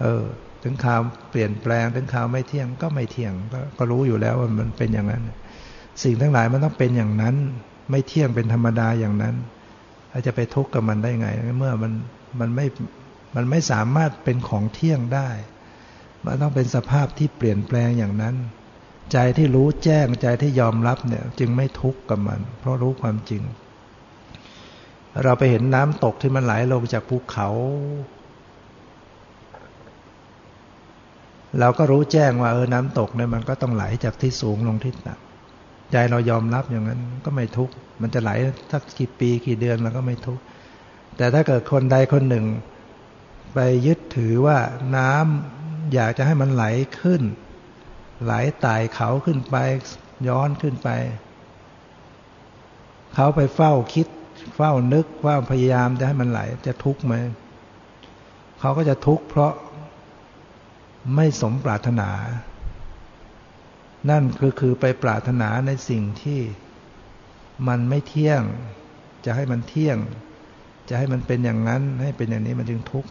[0.00, 0.22] เออ
[0.62, 1.00] ถึงข่าว
[1.30, 5.22] เปลี่ยนแปลง ถึงข่าวไม่เที่ยงก็ไม่เที่ยงกก็รู้อยู่แล้วว่ามันเป็นอย่างนั้น
[6.02, 7.34] สิ่งทั้งหลายมันต้องเป็นอย่างนั้น
[7.90, 9.34] ไม่เที่ยงเป็นธรรมดาอย่างนั้น
[10.10, 11.92] เราจะไปทุกข์กับมันได้ไง เมื่อมัน
[12.40, 12.66] มันไม่
[13.34, 15.28] มันไม่สามารถเป็นของเที่ยงได้
[16.24, 18.34] มันต้องเป็นสภาพที่เปลี่ยนแปลงอย่างนั้น
[19.12, 23.42] ใจที่รู้แจ้งใจที่ยอมรับเนี่ย จึงไม่ทุกข์กับมัน เพราะรู้ความจริง
[25.22, 27.48] เราไปเห็นน้ำตกที่มันไหลลงจากภูเขา
[31.60, 38.30] เราก็รู้แจ้งว่าเออน้ำตกเนี่ยมันก็ต้องไหลจากที่สูงลงที่ต่ำใจเรายอมรับอย่างนั้นก็ไม่ทุกข์ มันจะไหล
[38.72, 40.42] สักกี่ปีกี่เดือนเราก็ไม่ทุกข์
[41.16, 42.46] แต่ถ้าเกิดคนใดคนหนึ่ง
[43.54, 44.58] ไปยึดถือว่า
[44.96, 46.64] น้ำอยากจะให้มันไหล
[47.00, 47.22] ขึ้น
[48.24, 49.56] ไหลไต่เขาขึ้นไป
[50.28, 50.88] ย้อนขึ้นไป
[53.14, 54.06] เขาไปเฝ้าคิด
[54.56, 57.14] เฝ้านึกว่าพยายามจะให้มันไหล จะทุกข์ไหม
[58.60, 59.52] เขาก็จะทุกข์เพราะ
[61.16, 62.10] ไม่สมปรารถนา
[64.10, 66.40] นั่นคือคือไปปรารถนาในสิ่งที่
[67.68, 68.42] มันไม่เที่ยง
[69.24, 69.98] จะให้มันเที่ยง
[70.88, 73.10] จะให้มันเป็นอย่างนั้น ให้เป็นอย่างนี้มันจึงทุกข์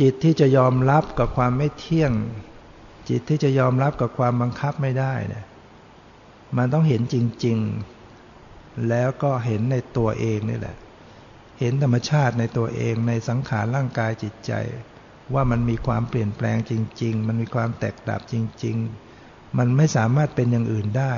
[0.00, 2.12] จิตที่จะยอมรับกับความไม่เที่ยง
[3.10, 5.44] จิตที่จะยอมรับกับความบังคับไม่ได้เนี่ย
[6.56, 7.58] มันต้องเห็นจริง
[8.22, 10.76] ๆ แล้วก็เห็นในตัวเองนี่แหละ
[11.60, 14.52] เห็นธรรมชาติในตัวเองในสังขารร่างกายจิตใจ
[15.34, 18.34] ว่ามันมีความเปลี่ยนแปลงจริง ๆ มันมีความแตกดับจ
[18.64, 18.76] ริง
[19.16, 21.14] ๆ มันไม่สามารถเป็นอย่างอื่นได้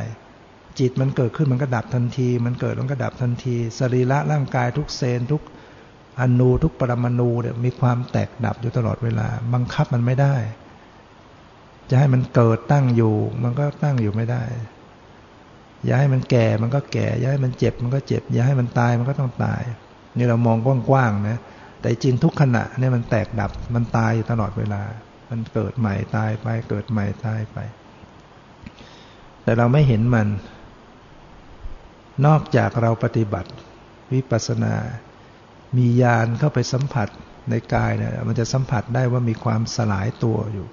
[0.79, 5.43] จิตมันเกิดขึ้นมันก็ดับทันที มันเกิดมันก็ดับทันที สรีระร่างกายทุกเซนทุก
[6.21, 10.37] อนูทุกปรมาณูเนี่ยมีความแตกดับอยู่ตลอดเวลา บังคับมันไม่ได้
[11.91, 14.45] จะให้มันเกิดตั้งอยู่ มันก็ตั้งอยู่ไม่ได้
[15.85, 19.63] อย่าให้มันแก่มันก็แก่ อย่าให้มันเจ็บมันก็เจ็บ อย่าให้มันตายมันก็ต้องตาย
[20.17, 20.57] นี่เรามอง
[20.89, 21.39] กว้างๆนะ
[21.81, 24.83] แต่จริงทุกขณะเนี่ยมันแตกดับมันตายอยู่ตลอดเวลา
[25.31, 27.59] มันเกิดใหม่ตายไป เกิดใหม่ตายไป
[29.43, 30.29] แต่เราไม่เห็นมัน
[32.27, 33.51] นอกจากเราปฏิบัติ
[34.13, 34.75] วิปัสสนา
[35.77, 37.09] มียานเข้าไปสัมผัส
[37.51, 40.67] ในกายเนี่ยมันจะสัมผัสได้ว่ามีความสลายตัวอยู่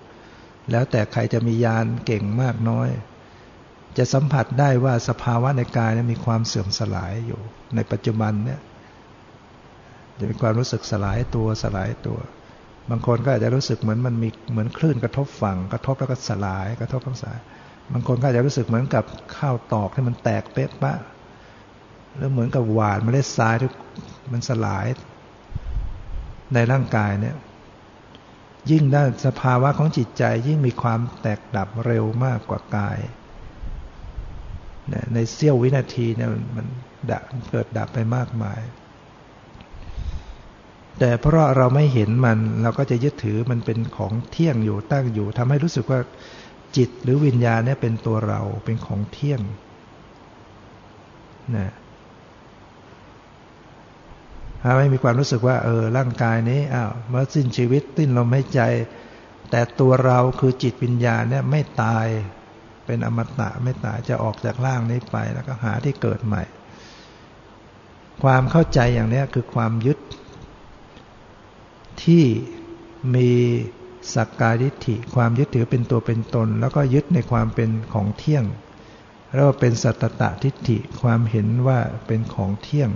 [0.71, 2.89] แล้วแต่ใครจะมียานเก่งมากน้อย
[3.97, 7.41] จะสัมผัสได้ว่าสภาวะในกายมีความเสื่อมสลายอยู่
[7.75, 8.59] ในปัจจุบันเนี่ย
[10.19, 12.19] จะมีความรู้สึกสลายตัวสลายตัว
[12.89, 17.37] บางคนก็อาจจะรู้สึกเหมือนมันมีเหมือนคลื่นกระทบฝั่ง กระทบแล้วก็สลาย กระทบทั้งสาย
[17.93, 19.03] บางคนก็อาจจะรู้สึกเหมือนกับ
[19.37, 20.93] ข้าวตอกที่มันแตกเป๊ะปะ
[22.17, 23.69] แล้วเหมือนกับหวานเมล็ดทรายที่
[24.31, 24.85] มันสลาย
[26.53, 27.35] ในร่างกายเนี่ย
[28.71, 32.99] ยิ่งด้านสภาวะของจิตใจยิ่งมีความแตกดับเร็วมากกว่ากาย
[35.13, 36.67] ในเสี้ยววินาทีเนี่ยมัน
[37.11, 38.61] ดับเกิดดับไปมากมาย
[40.99, 45.99] แต่เพราะเราไม่เห็นมันเราก็จะยึดถือมันเป็นของเที่ยงอยู่ตั้งอยู่ทำให้รู้สึกว่า
[46.77, 49.41] จิตหรือวิญญาณเนี่ยเป็นตัวเราเป็นของเที่ยง
[51.55, 51.69] นะ
[54.61, 58.61] ถ้าไม่มีความรู้สึกว่าเออร่างกายนี้อ้าวเมื่อสิ้นชีวิตติ้นลมหายใจ
[59.51, 62.07] แต่ตัวเราคือจิตวิญญาณเนี่ยไม่ตาย
[62.85, 66.43] เป็นอมตะไม่ตายจะออกจากร่างนี้ไปแล้วก็หาที่เกิดใหม่
[68.23, 69.99] ความเข้าใจอย่างนี้คือความยึด
[72.03, 72.23] ที่
[73.15, 73.29] มี
[74.15, 78.45] สักการิธิความยึดถือเป็นตัวเป็นตน แล้วก็ยึดในความเป็นของเที่ยง
[79.33, 82.89] เรียกว่าเป็นสัตตะทิฏฐิความเห็นว่าเป็นของเที่ยง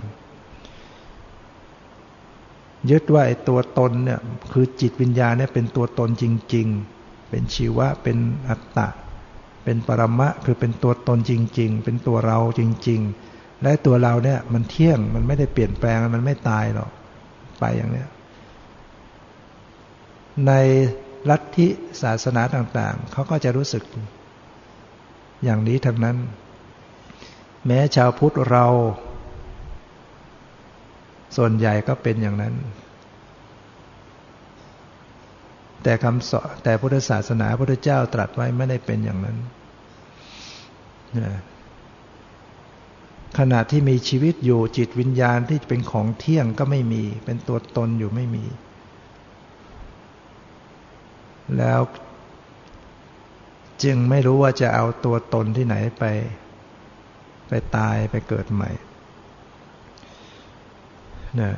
[2.90, 4.20] ยึดว่าไอ้ตัวตนเนี่ย
[4.52, 6.24] คือจิตวิญญาณเนี่ยเป็นตัวตนจ
[6.54, 6.66] ริง
[6.98, 8.18] ๆ เป็นชีวะเป็น
[8.48, 8.88] อัตตะ
[9.64, 13.00] เป็นปรมะคือเป็นตัวตนจริง ๆ เป็นตัวเราจริง
[13.32, 16.90] ๆ และตัวเราเนี่ยมันเที่ยงมันไม่ได้เปลี่ยนแปลงมันไม่ตายหรอก
[17.60, 18.08] ไปอย่างเนี้ย
[20.46, 20.52] ใน
[21.30, 21.68] ลัทธิ
[22.02, 23.84] ศาสนาต่างๆ เขาก็จะรู้สึก
[25.44, 26.16] อย่างนี้ทั้งนั้น
[27.66, 28.66] แม้ชาวพุทธเรา
[31.36, 32.54] ส่วนใหญ่ก็เป็นอย่างนั้น
[35.82, 39.36] แต่คำสอนแต่พุทธศาสนาพระเจ้าตรัสไว้ไม่ได้เป็นอย่างนั้น
[43.38, 48.44] ขณะที่มีชีวิตอยู่จิตวิญญาณที่เป็นของเที่ยงก็ไม่มี เป็นตัวตนอยู่ไม่มี
[51.58, 51.80] แล้ว
[53.84, 56.04] จึงไม่รู้ว่าจะเอาตัวตนที่ไหนไป
[57.48, 58.70] ไปตายไปเกิดใหม่
[61.40, 61.52] นะ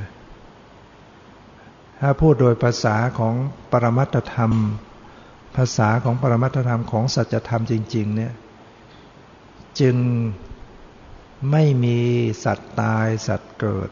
[2.01, 3.35] ถ้าพูดโดยภาษาของ
[3.73, 4.53] ปรมัตธรรม
[5.57, 8.33] ภาษาของปรมัตธรรมของสัจธรรมจริง ๆ เนี่ย
[9.81, 9.97] จึง
[11.51, 11.99] ไม่มี
[12.45, 13.91] สัตว์ตายสัตว์เกิด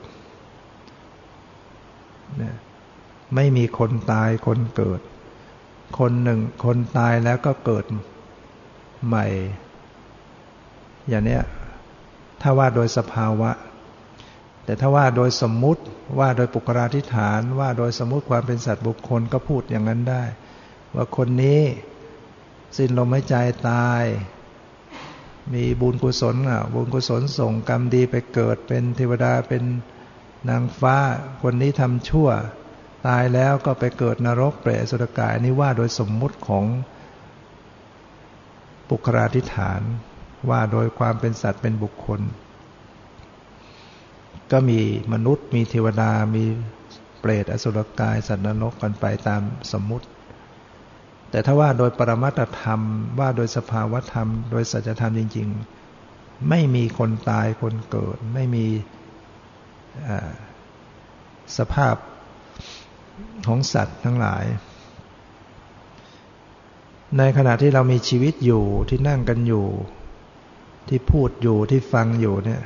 [3.34, 5.00] ไม่มีคนตายคนเกิด
[5.98, 7.84] คนหนึ่งคนตายแล้วก็เกิด
[9.06, 9.26] ใหม่
[11.08, 11.42] อย่างเนี้ย
[12.40, 13.50] ถ้าว่าโดยสภาวะ
[14.64, 15.82] แต่ถ้าว่าโดยสมมุติ
[16.18, 20.24] ว่าโดยปุกราธิฐานว่าโดยสมมุติความเป็นสัตว์บุคคลก็พูดอย่างนั้นได้
[20.94, 21.62] ว่าคนนี้
[22.76, 23.34] สิ้นลมหายใจ
[23.70, 24.04] ตาย
[25.54, 29.62] มีบุญกุศลอะบุญกุศลส่งกรรมดีไปเกิดเป็นเทวดาเป็น
[30.48, 30.96] นางฟ้า
[31.42, 32.28] คนนี้ทำชั่ว
[33.06, 36.64] ตายแล้วก็ไปเกิดนรกเปรตสุรกาย นี่ว่าโดยสมมุติของ
[38.88, 39.82] ปุคราธิฐาน
[40.50, 42.20] ว่าโดยความเป็นสัตว์เป็นบุคคล
[44.52, 44.80] ก็มี
[45.12, 46.44] มนุษย์ มีเทวดา มี
[47.20, 49.42] เปรตอสุรกาย สัตว์นรกกันไปตาม
[49.72, 50.06] สมมุติ
[51.30, 52.80] แต่ถ้าว่าโดยปรมัตธรรม
[53.18, 55.48] ว่าโดยสภาวธรรม โดยสัจธรรมจริง
[55.98, 58.66] ๆ ไม่มีคนตายคนเกิด ไม่มี
[61.58, 61.94] สภาพ
[63.46, 64.44] ของสัตว์ทั้งหลาย
[67.18, 69.66] ในขณะที่เรามีชีวิตอยู่ที่นั่งกันอยู่
[70.88, 72.62] ที่พูดอยู่ที่ฟังอยู่เนี่ย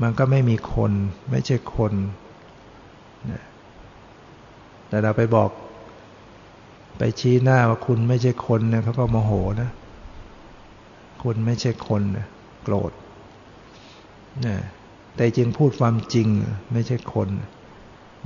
[0.00, 0.92] มันก็ไม่มีคน
[1.30, 1.92] ไม่ใช่คน
[4.88, 5.50] แต่เราไปบอก
[6.98, 9.32] ไปชี้หน้าว่าคุณไม่ใช่คนเนี่ยเขาก็โมโห
[9.62, 9.70] นะ
[11.22, 12.26] คุณไม่ใช่คนนะ
[12.62, 12.92] โกรธ
[14.46, 14.56] นะ
[15.14, 16.28] แต่จริงพูดความจริง
[16.72, 17.28] ไม่ใช่คน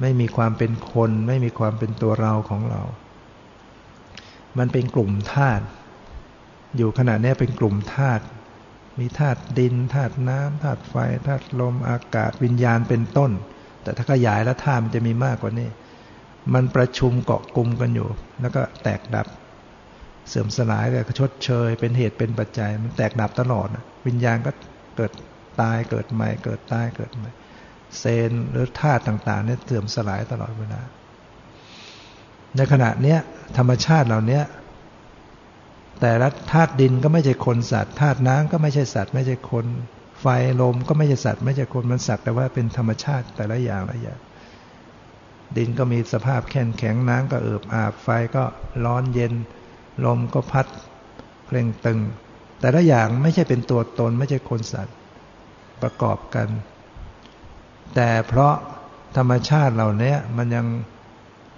[0.00, 2.82] ไม่มีความเป็นคน ไม่มีความเป็นตัวเราของเรา
[4.58, 5.64] มันเป็นกลุ่มธาตุ
[6.76, 8.24] อยู่ขณะนี้เป็นกลุ่มธาตุ
[8.98, 10.94] มีธาตุดินธาตุน้ำธาตุไฟ
[11.28, 13.30] ธาตุลมอากาศวิญญาณเป็นต้น
[13.82, 15.68] แต่ถ้าขยายแล้วธาตุมันจะมีมากกว่านี้
[16.54, 18.08] มันประชุมเกาะกลุ่มกันอยู่
[18.40, 19.26] แล้วก็แตกดับ
[20.28, 23.68] เสื่อมสลายก็ชดเชย เป็นเหตุเป็นปัจจัย มันแตกดับตลอด
[24.06, 24.52] วิญญาณก็
[24.96, 25.12] เกิด
[25.60, 27.30] ตายเกิดใหม่ เกิดตายเกิดใหม่
[27.98, 30.80] เซนหรือธาตุต่างๆเนี่ยเสื่อมสลายตลอดเวลา
[32.56, 33.18] ในขณะเนี้ย
[33.56, 34.40] ธรรมชาติเหล่านี้
[36.00, 39.66] แต่ละธาตุดินก็ไม่ใช่คนสัตว์ธาตุน้ำก็ไม่ใช่สัตว์ ไม่ใช่คน
[40.20, 40.26] ไฟ
[40.60, 44.20] ลมก็ไม่ใช่สัตว์ ไม่ใช่คนมันสัตว์แต่ว่าเป็นธรรมชาติแต่ละอย่างละอย่าง
[45.56, 48.44] ดินก็มีสภาพแข็งแข็งน้ำก็เอิบอาบไฟก็
[48.84, 49.34] ร้อนเย็น
[50.04, 50.66] ลมก็พัด
[51.46, 52.00] เพลงตึง
[52.60, 54.96] แต่ละอย่างไม่ใช่เป็นตัวตนไม่ใช่คนสัตว์
[55.82, 56.48] ประกอบกัน
[57.94, 58.54] แต่เพราะ
[59.16, 60.66] ธรรมชาติเหล่านี้มันยัง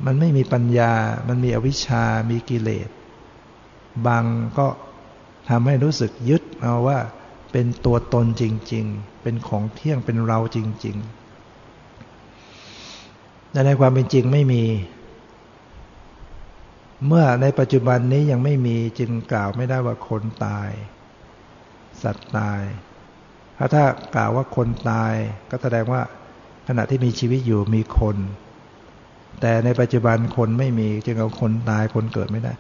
[0.07, 0.93] มันไม่มีปัญญา
[1.29, 2.89] มันมีอวิชามีกิเลส
[4.07, 4.25] บาง
[4.59, 4.67] ก็
[5.49, 6.99] ทำให้รู้สึกยึดเอาว่า
[7.53, 14.65] เป็นตัวตนจริง ๆ เป็นของเที่ยงเป็นเราจริงๆแต่ในความเป็นจริงไม่มี
[17.07, 20.71] เมื่อในปัจจุบันนี้ยังไม่มีจึงกล่าวไม่ได้ว่าคนตาย
[22.03, 22.63] สัตว์ตาย
[23.59, 23.85] ถ้าะถ้า
[24.15, 25.15] กล่าวว่าคนตาย
[25.51, 26.03] ก็แสดงว่า
[26.69, 28.17] ขณะที่มีชีวิตอยู่มีคน
[29.41, 32.53] แต่ในปัจจุบันคนไม่มีจึงเอาคนตายคนเกิดไม่ได้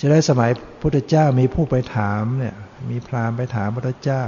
[0.00, 2.56] ฉะนั้นสมัยพุทธเจ้ามีผู้ไปถามเนี่ย
[2.90, 4.24] มีพราหมณ์ไปถามพระเจ้า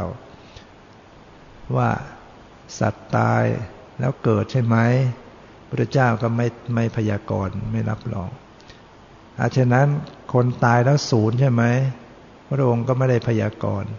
[1.76, 1.90] ว่า
[2.78, 3.44] สัตว์ตาย
[4.00, 4.76] แล้วเกิดใช่ไหม
[5.68, 8.30] พระเจ้าก็ไม่ไม่พยากรณ์ไม่รับรอง
[9.40, 9.86] อาฉะนั้น
[10.32, 11.64] คนตายแล้วศูนย์ใช่ไหม
[12.48, 13.90] พระองค์ก็ไม่ได้พยากรณ์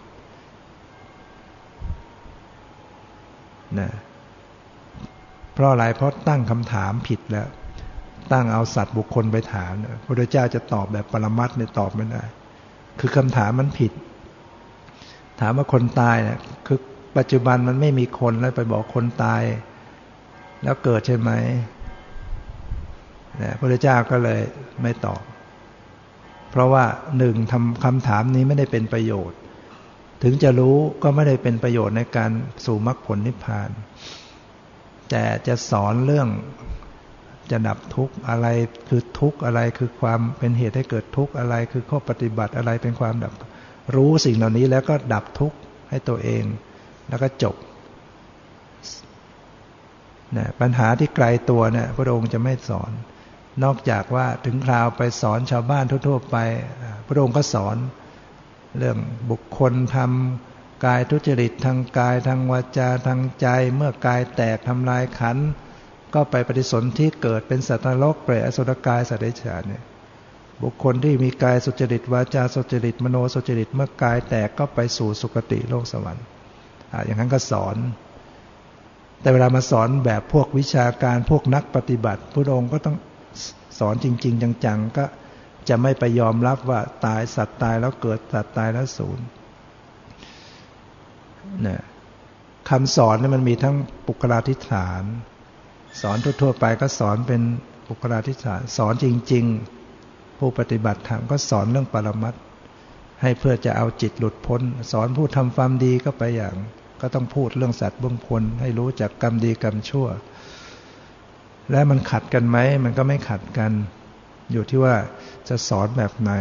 [3.79, 3.89] นะ
[5.53, 7.47] เพราะอะไรเพราะตั้งคำถามผิดแล้ว
[8.31, 12.23] ตั้งเอาสัตว์บุคคลไปถามพระพุทธเจ้าจะตอบแบบปรมัตเนี่ยตอบไม่ได้
[12.99, 13.91] คือคำถามมันผิด
[15.39, 16.79] ถามว่าคนตายเนี่ยคือ
[17.17, 19.43] ปัจจุบันมันไม่มีคนแล้วไปบอกคนตาย
[20.63, 21.31] แล้วเกิดใช่ไหม
[23.41, 24.41] นะพระพุทธเจ้าก็เลย
[24.81, 25.21] ไม่ตอบ
[26.51, 26.85] เพราะว่า
[27.17, 29.37] หนึ่งทำคำถามนี้ไม่ได้เป็นประโยชน์
[30.23, 32.31] ถึงจะรู้ก็ไม่ได้เป็นประโยชน์ในการ
[32.65, 33.69] สู่มรรคผลนิพพาน
[35.09, 36.27] แต่จะสอนเรื่อง
[37.51, 38.47] จะดับทุกข์อะไร
[38.89, 43.33] คือทุกข์อะไรคือความเป็นเหตุให้เกิดทุกข์อะไร คือข้อปฏิบัติอะไรเป็นความดับ
[43.95, 45.57] รู้สิ่งเหล่านี้แล้วก็ดับทุกข์
[45.89, 46.43] ให้ตัวเอง
[47.09, 47.55] แล้วก็จบ
[50.37, 52.91] นะปัญหาที่ไกลตัวเนี่ยพระองค์จะไม่สอน
[53.63, 56.37] นอกจากว่าถึงคราวไปสอนชาวบ้านทั่ว ๆ ไป
[57.07, 57.77] พระองค์ก็สอน
[58.77, 58.97] เรื่อง
[59.29, 65.47] บุคคลทำกายทุจริตทางกายทางวาจาทางใจ เมื่อกายแตกทำลายขันธ์
[66.13, 69.83] ก็ไปปฏิสนธิเกิดเป็นสัตว์นรกเปรตอสุรกายสัตว์เดรัจฉานเนี่ย
[70.63, 76.25] บุคคลที่มีกายสุจริตวาจาสุจริตมโนสุจริตเมื่อกายแตกก็ไปสู่สุคติโลกสวรรค์
[76.91, 77.75] อ่าอย่างนั้นก็สอน
[79.21, 82.97] แต่เวลามาสอนแบบพวกวิชาการพวกนักปฏิบัติพระองค์ก็ต้อง
[83.79, 85.05] สอนจริง ๆ จังๆก็
[85.69, 89.19] จะไม่ไปยอมรับว่าตายสัตว์ตายแล้วเกิดสัตว์ตายแล้วสูญ
[91.61, 91.81] เนี่ย
[92.69, 93.75] คำสอนนี่มันมีทั้ง
[94.07, 95.03] ปุคลาธิฐาน
[96.01, 97.41] สอนทั่วๆไปก็สอนเป็น
[97.87, 99.45] บุคลาธิฐานสอนจริง
[99.91, 102.33] ๆ ผู้ปฏิบัติธรรมก็สอนเรื่องปรมัต
[103.21, 106.55] ให้เพื่อจะเอาจิตหลุดพ้น สอนผู้ทำความดีก็ไปอย่าง
[107.01, 110.07] ก็ต้องพูดเรื่องสัตว์บุญคลให้รู้จักกรรมดีกรรมชั่ว
[111.71, 113.71] และมันขัดกันไหมมันก็ไม่ขัดกัน
[114.51, 114.95] อยู่ที่ว่า
[115.47, 116.31] จะสอนแบบไหน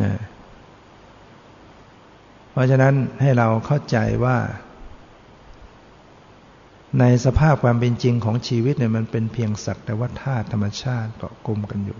[0.00, 0.12] นะ
[2.50, 4.36] เพราะฉะนั้นให้เราเข้าใจว่า
[7.00, 11.98] ในสภาพความเป็นจริงของชีวิตเนี่ยมันเป็นเพียงสักแต่ว่าธาตุธรรมชาติเกาะกลุ่มกันอยู่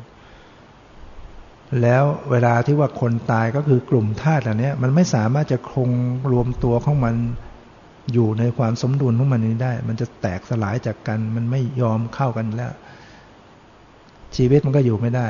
[1.83, 5.91] แล้วเวลาที่ว่าคนตายก็คือกลุ่มธาตุเหล่านี้มันไม่สามารถจะคง
[6.33, 7.15] รวมตัวของมัน
[8.13, 12.73] อยู่ในความสมดุลของมันนี้ได้ มันจะแตกสลายจากกัน มันไม่ยอมเข้ากันแล้ว
[14.37, 15.29] ชีวิตมันก็อยู่ไม่ได้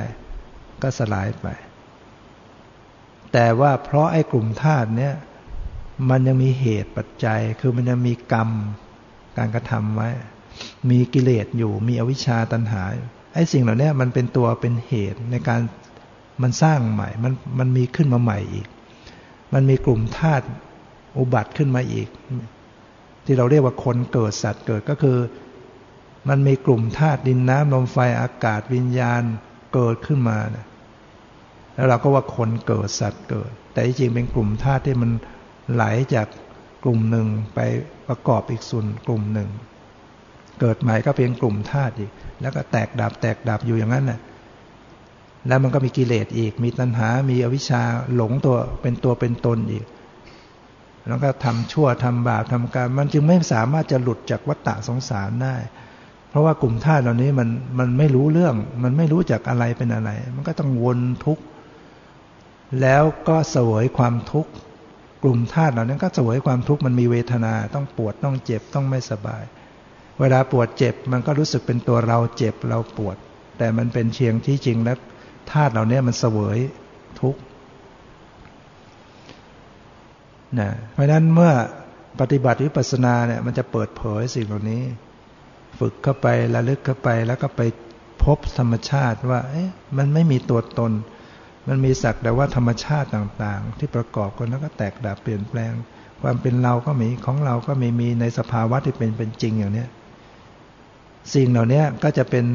[0.83, 1.49] ก็สลายไป
[3.33, 5.15] แต่ว่าเพราะไอ้กลุ่มธาตุเนี้ย
[6.11, 8.51] มันยังมีเหตุปัจจัย คือมันยังมีกรรม
[9.39, 10.09] การกระทำไว้
[10.91, 12.82] มีกิเลสอยู่ มีอวิชชาตัณหา
[13.35, 15.61] ไอ้สิ่งเหล่านี้มันเป็นตัวเป็นเหตุในการ
[16.43, 18.66] มันสร้างใหม่ มันมันมีขึ้นมาใหม่อีก
[19.55, 20.47] มันมีกลุ่มธาตุ
[21.18, 22.09] อุบัติขึ้นมาอีก
[23.24, 25.18] ที่เราเรียกว่าคนเกิดสัตว์เกิดก็คือ
[26.28, 29.22] มันมีกลุ่มธาตุดินน้ำลมไฟอากาศวิญญาณ
[29.74, 30.39] เกิดขึ้นมา
[31.74, 35.11] แล้วเราก็ว่าคนเกิดสัตว์เกิด แต่จริงเป็นกลุ่มธาตุที่มัน
[35.72, 36.26] ไหลจาก
[36.85, 37.61] กลุ่มหนึ่งไป
[38.09, 39.48] ประกอบอีกส่วนกลุ่มหนึ่ง
[40.61, 44.20] เกิดใหม่ก็เป็นกลุ่มธาตุอีก แล้วก็แตกดับแตกดับอยู่อย่างนั้นน่ะ
[45.48, 47.82] แล้วมันก็มีกิเลสอีก มีตัณหา มีอวิชชา
[48.14, 49.84] หลงตัวเป็นตัวเป็นตนอีก
[51.09, 55.57] แล้วก็ทำชั่วทำบาปทำการมันจึงไม่สามารถจะหลุดจากวัฏฏะสงสารได้
[56.28, 57.48] เพราะว่ากลุ่มธาตุเหล่านี้มัน
[57.78, 61.42] มันไม่รู้เรื่อง มันไม่รู้จักอะไรเป็นอะไร มันก็ต้องวนทุกข์
[62.80, 64.50] แล้วก็เสวยความทุกข์
[65.27, 69.43] กลุ่มธาตุเหล่านั้นก็เสวยความทุกข์มันมีเวทนาต้องปวดต้องเจ็บต้องไม่สบาย
[70.20, 73.16] เวลาปวดเจ็บมันก็รู้สึกเป็นตัวเราเจ็บเราปวด
[73.59, 74.97] แต่มันเป็นเชียงที่จริงแล้ว
[75.53, 76.59] ธาตุเหล่านี้มันเสวย
[77.20, 77.41] ทุกข์
[80.59, 81.53] นะเพราะนั้นเมื่อ
[82.20, 84.83] ปฏิบัติวิปัสสนาเนี่ยมันจะเปิดเผยสิ่งเหล่านี้
[85.79, 87.61] ฝึกเข้าไประลึกเข้าไปแล้วก็ไป
[88.25, 90.93] พบธรรมชาติว่าเอ๊ะมันไม่มีตัวตน
[91.69, 95.73] มันมีสักแต่ว่าธรรมชาติต่างๆ ที่ประกอบกันแล้วก็แตกดับเปลี่ยนแปลง
[96.23, 99.89] ความเป็นเราก็มีของเราก็มีมีในสภาวะที่เป็นเป็นจริงอย่างเนี้ย
[101.35, 102.47] สิ่งเหล่านี้ก็จะเป็น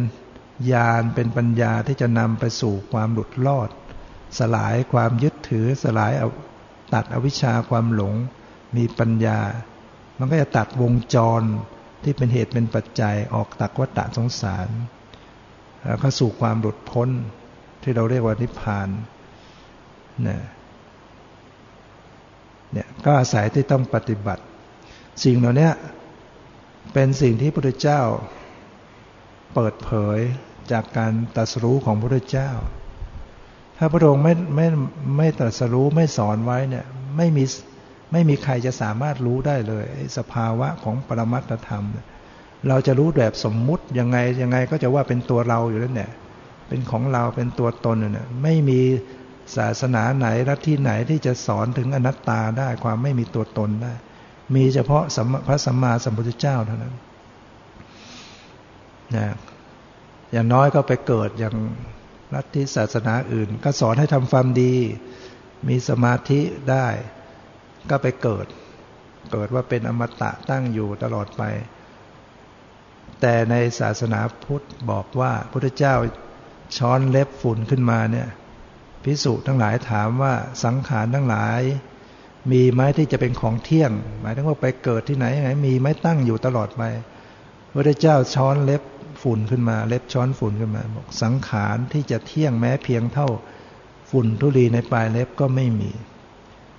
[0.71, 3.69] ญาณเป็นปัญญาที่จะนำไปสู่ความหลุดรอด
[4.39, 6.11] สลายความยึดถือสลาย
[6.93, 8.15] ตัดอวิชชาความหลง
[8.77, 9.39] มีปัญญา
[10.17, 11.41] มันก็จะตัดวงจร
[12.03, 14.67] ที่เป็นเหตุเป็นปัจจัยออกตักวัฏสงสาร
[15.85, 17.09] แล้วก็สู่ความหลุดพ้น
[17.83, 18.89] ที่เราเรียกว่านิพพาน
[20.23, 20.41] เนี่ย
[22.73, 24.43] เนี่ยก็อาศัยที่ต้องปฏิบัติ
[25.23, 25.69] สิ่งเหล่านี้
[26.93, 28.01] เป็นสิ่งที่พระพุทธเจ้า
[29.53, 30.19] เปิดเผย
[30.71, 32.51] จากการตรัสรู้ของพระพุทธเจ้า
[33.77, 34.67] ถ้าพระองค์ไม่ไม่
[35.17, 36.85] ไม่ตรัสรู้ไม่สอนไว้เนี่ย
[37.17, 37.43] ไม่มี
[38.11, 39.85] ไม่มีใครจะสามารถรู้ได้เลย
[40.17, 41.85] สภาวะของปรมัตธรรม
[42.67, 46.11] เราจะรู้แบบสมมุติยังไงยังไงก็จะว่าเป็นตัวเราอยู่แล้วเนี่ย
[46.69, 48.81] เป็นของเราเป็นตัวตนเนี่ยไม่มี
[49.57, 53.93] ศาสนาไหนรัฐที่ไหนที่จะสอนถึงอนัตตาได้ความไม่มีตัวตนได้
[54.55, 55.03] มีเฉพาะ
[55.47, 56.95] พระสัมมาสัมพุทธเจ้าเท่านั้น
[59.15, 59.27] นะ
[60.31, 61.55] อย่างน้อยก็ไปเกิดอย่าง
[62.35, 64.75] รัฐที่ศาสนาอื่น ก็สอนให้ทำความดี
[65.67, 66.41] มีสมาธิ
[66.71, 66.87] ได้
[67.89, 68.45] ก็ไปเกิด
[69.31, 71.43] เกิดว่าเป็นอมตะตั้งอยู่ตลอดไป
[73.21, 75.95] แต่ในศาสนาพุทธบอกว่าพระเจ้า
[76.77, 78.27] ช้อนเล็บฝุ่นขึ้นมาเนี่ย
[79.03, 81.61] พิสุทั้งหลายถามว่าสังขารทั้งหลาย
[82.51, 83.91] มีไหมที่จะเป็นของเที่ยง
[84.21, 86.83] หมายถึงว่าไปเกิดที่ไหนไหนมีไหมตั้งอยู่ตลอดไป
[87.73, 88.81] พระเจ้าช้อนเล็บ
[89.21, 93.29] ฝุ่นขึ้นมา เล็บช้อนฝุ่นขึ้นมาบอกสังขารที่จะเที่ยงแม้เพียงเท่า
[94.09, 95.91] ฝุ่นทุลีในปลายเล็บก็ไม่มี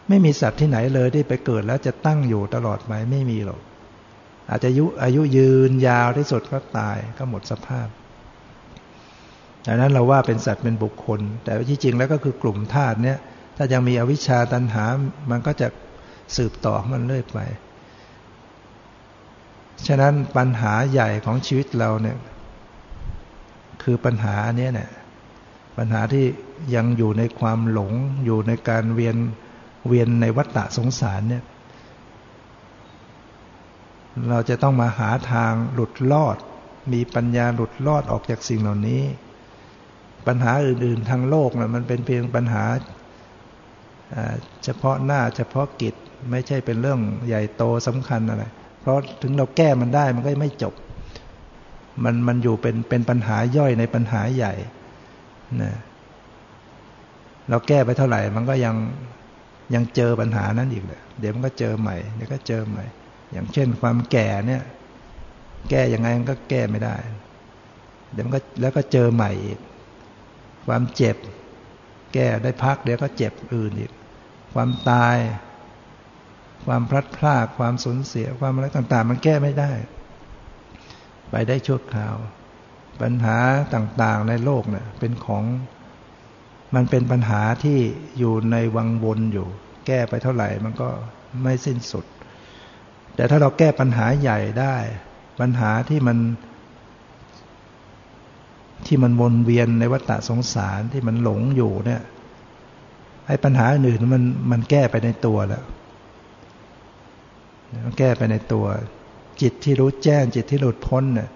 [0.08, 3.60] ไม่มีสัตว์ที่ไหนเลยที่ไปเกิดแล้วจะตั้งอยู่ตลอดไปไม่มีหรอก
[4.50, 7.88] อาจจะอายุอายุยืนยาวที่สุดก็ตายก็หมดสภาพ
[9.66, 13.18] ดังนั้นเราว่าเป็นสัตว์เป็นบุคคล แต่ที่จริงแล้วก็คือกลุ่มธาตุเนี้ย
[13.56, 14.84] ถ้ายังมีอวิชชาตันหา
[15.30, 15.68] มันก็จะ
[16.36, 17.38] สืบต่อมันเรื่อยไป
[19.86, 22.16] ฉะนั้นปัญหาใหญ่ของชีวิตเราเนี่ย
[23.82, 24.90] คือปัญหาเนี้ยเนี่ย
[25.76, 26.24] ปัญหาที่
[26.74, 27.92] ยังอยู่ในความหลง
[28.24, 29.16] อยู่ในการเวียน
[29.88, 31.44] เวียนในวัฏฏะสงสารเนี่ย
[34.30, 36.36] เราจะต้องมาหาทางหลุดรอด
[36.92, 39.02] มีปัญญาหลุดรอดออกจากสิ่งเหล่านี้
[40.26, 42.64] ปัญหาอื่น ๆ ทางโลกนะมันเป็นเพียงปัญหา
[44.64, 45.94] เฉพาะหน้าเฉพาะกิจ
[46.30, 48.44] ไม่ใช่เป็นเรื่องใหญ่โตสำคัญอะไร
[48.80, 50.74] เพราะถึงเราแก้มันได้มันก็ไม่จบ
[52.04, 54.54] มันมันอยู่เป็นเป็นปัญหาย่อยในปัญหาใหญ่
[55.62, 55.72] นะ
[57.48, 58.76] เราแก้ไปเท่าไหร่ มันก็ยัง
[59.74, 62.84] ยังเจอปัญหานั้นอีกเลยเดี๋ยวมันก็เจอใหม่เดี๋ยวก็เจอใหม่
[63.32, 64.62] อย่างเช่นความแก่เนี่ย
[65.70, 66.96] แก้ยังไงมันก็แก้ไม่ได้
[68.12, 69.58] เดี๋ยวมันก็แล้วก็เจอใหม่อีก
[70.66, 71.16] ความเจ็บ
[72.14, 73.92] แก้ได้พักเดี๋ยวก็เจ็บอื่นอีก
[74.54, 75.16] ความตาย
[76.66, 79.72] ความพลัดพราก ความสูญเสีย ความอะไรต่าง ๆ มันแก้ไม่ได้
[81.30, 82.16] ไปได้ชั่วคราว
[83.00, 83.36] ปัญหา
[83.74, 85.44] ต่างๆในโลกเนี่ยเป็นของ
[86.74, 87.78] มันเป็นปัญหาที่
[88.18, 89.48] อยู่ในวังวนอยู่
[89.86, 90.88] แก้ไปเท่าไหร่มันก็
[91.42, 92.04] ไม่สิ้นสุด
[93.14, 94.76] แต่ถ้าเราแก้ปัญหาใหญ่ได้
[95.40, 96.18] ปัญหาที่มัน
[98.86, 102.02] ที่มันวนเวียนในวัฏฏะสงสารที่มันหลงอยู่เนี่ย
[103.26, 104.22] ไอ้ปัญหาอื่นมัน
[104.52, 105.64] มันแก้ไปในตัวแล้ว
[107.84, 108.66] มันแก้ไปในตัว
[109.42, 111.28] จิตที่รู้แจ้งจิตที่หลุดพ้นเนี่ย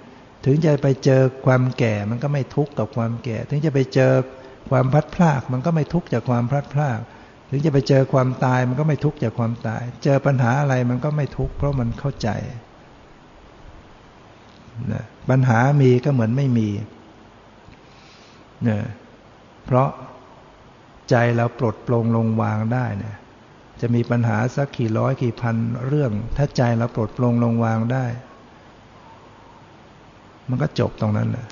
[0.45, 4.13] ถึงจะไปเจอความแก่มันก็ไม่ทุกข์กับความแก่ ถึงจะไปเจอ
[4.71, 6.99] ความพลัดพรากมันก็ไม่ทุกข์จากความพลัดพราก
[7.51, 12.29] ถึงจะไปเจอความตายมันก็ไม่ทุกข์จากความตาย เจอปัญหาอะไรมันก็ไม่ทุกข์เพราะมันเข้าใจ
[14.93, 16.69] นะปัญหามีก็เหมือนไม่มี
[18.65, 18.81] เนะ
[19.65, 19.89] เพราะ
[21.11, 23.17] ใจเราปลดปลงลงวางได้เนี่ย
[23.81, 25.57] จะมีปัญหาสักกี่ร้อยกี่พัน
[25.89, 28.07] เรื่อง ถ้าใจเราปลดปลงลงวางได้
[30.49, 31.49] มันก็จบตรงนั้นแหละ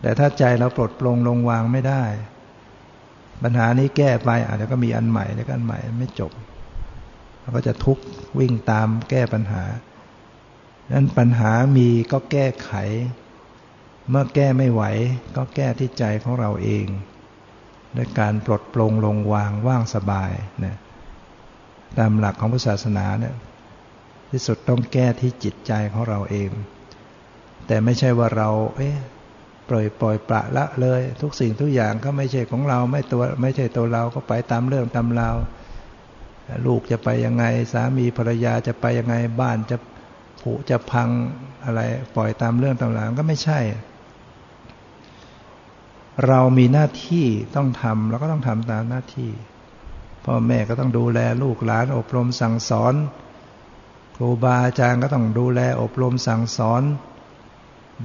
[0.00, 2.04] แต่ถ้าใจเราปลดปลงลงวางไม่ได้
[3.42, 6.32] ปัญหานี้แก้ไปอาจจะก็มีอันใหม่แล้วก็อันใหม่ไม่จบ
[7.40, 8.04] เราก็จะทุกข์
[8.38, 9.62] วิ่งตามแก้ปัญหา
[10.94, 12.72] นั้นปัญหามีก็แก้ไข
[14.10, 14.82] เมื่อแก้ไม่ไหว
[15.36, 16.86] ก็แก้ที่ใจของเราเอง
[17.96, 20.32] ด้วยการปลดปลงลงวางว่างสบาย
[20.64, 20.76] นะ
[21.98, 23.34] ตามหลักของพุทธศาสนาเนี่ย
[24.30, 26.50] ที่สุดต้องแก้ที่จิตใจของเราเอง
[27.66, 28.96] แต่ไม่ใช่ว่าเราเอ๊ะ
[29.68, 35.36] ปล่อยปล่อยปละละเลย ทุกสิ่งทุกอย่างก็ไม่ใช่ของเราไม่ตัวไม่ใช่ตัวเราก็ไปตามเรื่องตามราว
[36.66, 39.76] ลูกจะไปยังไง สามีภรรยาจะไปยังไงบ้านจะ
[40.42, 41.08] ผุจะพัง
[41.64, 41.80] อะไร
[42.16, 43.58] ปล่อยตามเรื่องตามราวก็ไม่ใช่
[46.26, 49.30] เรามีหน้าที่ต้องทำเราก็ต้องทำตามหน้าที่
[50.24, 52.94] พ่อแม่ก็ต้องดูแลลูกหลานอบรมสั่งสอน
[54.16, 56.82] ครูบาอาจารย์ก็ต้องดูแลอบรมสั่งสอน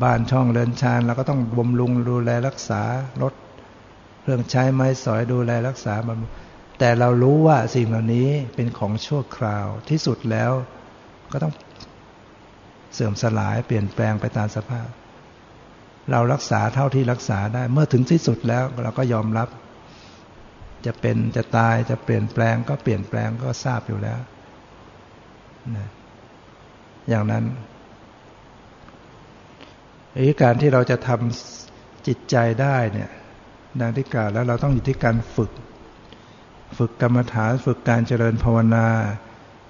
[0.04, 2.82] บ้านช่องเรือนชานเราก็ต้องบำรุงดูแลรักษา
[3.22, 3.34] รถ
[4.22, 10.52] เครื่องใช้ไม้สอยดูแลรักษาบำแต่เรารู้ว่าสิ่งเหล่านี้เป็นของชั่วคราวที่สุดแล้ว
[11.32, 11.54] ก็ต้อง
[12.94, 14.88] เสื่อมสลายเปลี่ยนแปลงไปตามสภาพ
[16.12, 19.50] เรารักษาเท่าที่รักษาได้ เมื่อถึงที่สุดแล้วเราก็ยอมรับ
[20.86, 24.20] จะเป็นจะตายจะเปลี่ยนแปลงก็เปลี่ยนแปลงก็ทราบอยู่แล้ว
[25.76, 25.88] นะ
[27.10, 27.44] อย่างนั้น
[30.16, 33.10] อีการที่เราจะทำจิตใจได้เนี่ย
[33.82, 35.52] ดังที่กล่าวแล้วเราต้องอยู่ที่การฝึก
[36.78, 38.88] ฝึกกรรมฐานฝึกการเจริญภาวนา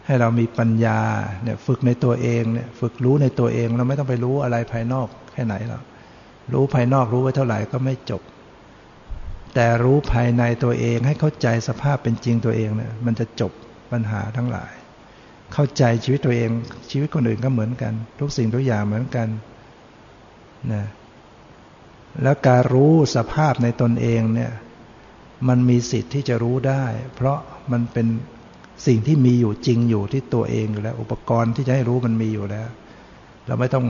[0.05, 1.01] ให้เรามีปัญญา
[1.43, 5.83] เนี่ยฝึกในตัวเองเนี่ยฝึกรู้ในตัวเองเราไม่ต้องไปรู้อะไรภายนอกแค่ไหนหรอก
[6.53, 8.21] รู้ภายนอกรู้ไว้เท่าไหร่ก็ไม่จบ
[9.55, 13.51] แต่รู้ภายในตัวเองให้เข้าใจสภาพเป็นจริงตัวเองเนี่ยมันจะจบ
[13.91, 14.71] ปัญหาทั้งหลาย
[15.53, 16.49] เข้าใจชีวิตตัวเอง
[16.91, 19.27] ชีวิตคนอื่นก็เหมือนกัน ทุกสิ่งทุกอย่างเหมือนกัน
[20.73, 20.83] นะ
[22.23, 24.51] แล้วการรู้สภาพในตนเองเนี่ย
[25.47, 26.85] มันมีสิทธิ์ที่จะรู้ได้
[27.15, 27.37] เพราะ
[27.71, 28.07] มันเป็น
[28.87, 32.69] สิ่งที่มีอยู่จริงอยู่ที่ตัวเองอยู่แล้ว อุปกรณ์ที่จะให้รู้มันมีอยู่แล้ว
[33.47, 33.85] เราไม่ต้อง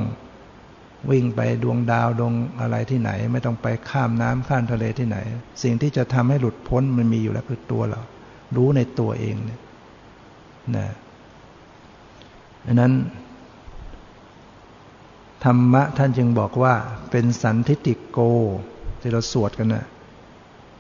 [1.10, 5.18] วิ่งไปดวงดาวดวงอะไรที่ไหน ไม่ต้องไปข้ามน้ำข้ามทะเลที่ไหน
[5.64, 8.02] สิ่งที่จะทำให้หลุดพ้นมันมีอยู่แล้วคือตัวเรา
[8.56, 9.62] รู้ในตัวเองเนี่ย
[10.78, 10.88] นะ
[12.66, 12.94] ดังนั้น
[15.44, 16.74] ธรรมะท่านจึงบอกว่า
[17.12, 18.20] เป็นสันทิติโก
[19.02, 19.86] ที่เราสวดกันนะ่ะ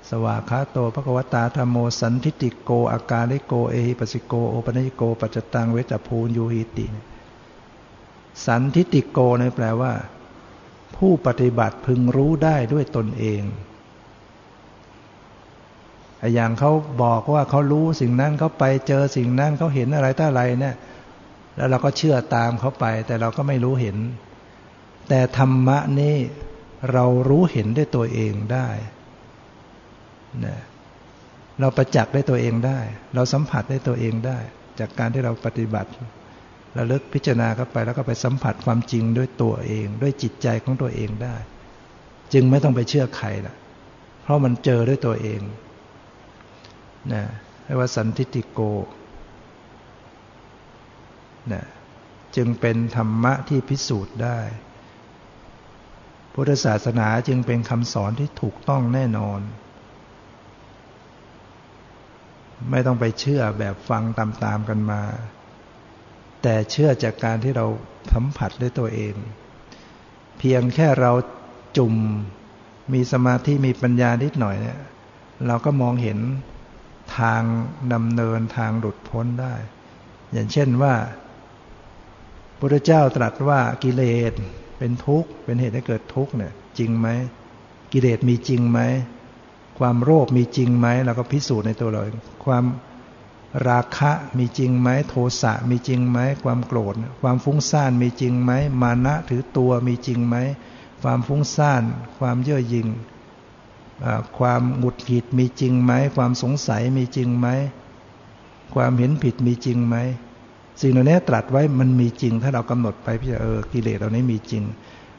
[0.10, 7.06] สวากขาโตภควตาธรรมโมสันทิติโก อาการิโก เอหิปัสิโก โอปัญญิโก ปัจจตังเวจภูนยูหิติเนี่ย
[8.46, 9.94] สันทิติโกนี่แปลว่า
[10.96, 13.44] ผู้ปฏิบัติพึงรู้ได้ด้วยตนเอง
[16.34, 16.72] อย่างเขา
[17.04, 20.76] บอกว่าเขารู้สิ่งนั้นเขาไปเจอสิ่งนั้นเขาเห็นอะไรต่อะไรเนี่ย
[21.56, 23.98] แล้วเราก็เชื่อตามเขาไป แต่เราก็ไม่รู้เห็น
[25.10, 26.16] แต่ธรรมะนี่
[26.94, 28.70] เรารู้เห็นด้วยตัวเองได้
[30.46, 30.58] นะ
[31.60, 32.80] เราประจักษ์ได้ตัวเองได้
[33.16, 34.38] เราสัมผัสได้ตัวเองได้
[34.80, 35.90] จากการที่เราปฏิบัติ
[36.78, 41.36] ระลึกพิจารณาเข้าไปแล้วก็ไปสัมผัสความจริงด้วยตัวเอง ด้วยจิตใจของตัวเองได้
[42.34, 43.56] จึงไม่ต้องไปเชื่อใครละ
[44.22, 45.42] เพราะมันเจอด้วยตัวเอง
[47.14, 47.24] นะ
[47.66, 48.60] เรียกว่าสันทิติโก
[51.54, 51.64] นะ
[52.36, 54.40] จึงเป็นธรรมะที่พิสูจน์ได้
[56.34, 59.42] พุทธศาสนาจึงเป็นคำสอนที่ถูกต้องแน่นอน
[62.72, 65.02] ไม่ต้องไปเชื่อแบบฟังตามๆกันมา
[66.42, 67.66] แต่เชื่อจากการที่เรา
[68.14, 69.16] สัมผัสด้วยตัวเอง
[70.40, 71.12] เพียงแค่เรา
[71.78, 71.96] จุ่ม
[72.94, 74.80] มีสมาธิมีปัญญานิดหน่อยเนี่ย
[75.48, 76.20] เราก็มองเห็น
[77.18, 77.42] ทาง
[77.94, 79.56] ดำเนินทางหลุดพ้นได้
[80.34, 80.96] อย่างเช่นว่า
[82.60, 84.34] พระเจ้าตรัสว่ากิเลส
[84.78, 87.08] เป็นทุกข์เป็นเหตุให้เกิดทุกข์เนี่ย จริงไหม
[87.94, 88.80] กิเลสมีจริงไหม
[89.80, 92.02] ความโรคมีจริงไหมเราก็พิสูจน์ในตัวเรา
[92.46, 92.64] ความ
[93.70, 100.36] ราคะมีจริงไหมโทสะมีจริงไหมความโกรธ ความฟุ้งซ่านมีจริงไหมมานะถือตัวมีจริงไหม
[101.02, 101.84] ความฟุ้งซ่าน
[102.20, 102.88] ความเย่อหยิ่ง
[104.38, 107.48] ความหงุดหงิดมีจริงไหมความสงสัยมีจริงไหม
[108.76, 109.96] ความเห็นผิดมีจริงไหม
[110.82, 114.64] สิ่งเหล่านี้ตรัสไว้มันมีจริง ถ้าเรากำหนดไปพี่จะเออกิเลสเหล่านี้มีจริง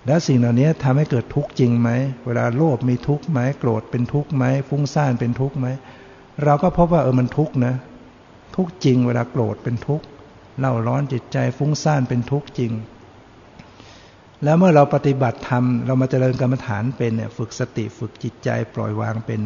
[0.06, 1.90] แล้วสิ่งเหล่านี้ทำให้เกิดทุกข์จริงไหม
[2.26, 5.66] เวลาโลภมีทุกข์ไหมโกรธเป็นทุกข์ไหมฟุ้งซ่านเป็นทุกข์ไหม
[6.44, 7.74] เราก็พบว่าเออมันทุกข์นะ
[8.56, 10.06] ทุกจริงเวลาโกรธเป็นทุกข์
[10.58, 12.72] เล่าร้อนจิตใจฟุ้งซ่านเป็นทุกข์จริง
[14.44, 19.38] แล้วเมื่อเราปฏิบัติธรรม เรามาเจริญกรรมฐานเป็นเนี่ยฝึกสติฝึกจิตใจปล่อยวางเป็น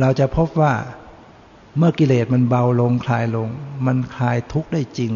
[0.00, 0.72] เราจะพบว่า
[1.78, 3.48] เมื่อกิเลสมันเบาลงคลายลง
[3.86, 5.12] มันคลายทุกข์ได้จริง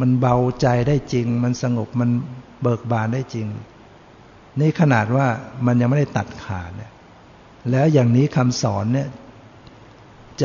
[0.00, 2.10] มันเบาใจได้จริง มันสงบมัน
[2.62, 3.46] เบิกบานได้จริง
[4.60, 5.26] นี่ขนาดว่า
[5.66, 6.90] มันยังไม่ได้ตัดขาดเนี่ย
[7.70, 9.08] แล้วอย่างนี้คำสอนเนี่ย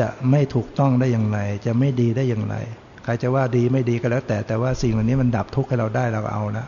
[0.00, 2.56] จะไม่ถูกต้องได้อย่างไร จะไม่ดีได้อย่างไร
[3.04, 6.66] ใครจะว่าดีไม่ดีก็แล้ว แต่แต่ว่าสิ่งเหล่านี้มันดับทุกข์ให้เราได้เราเอานะ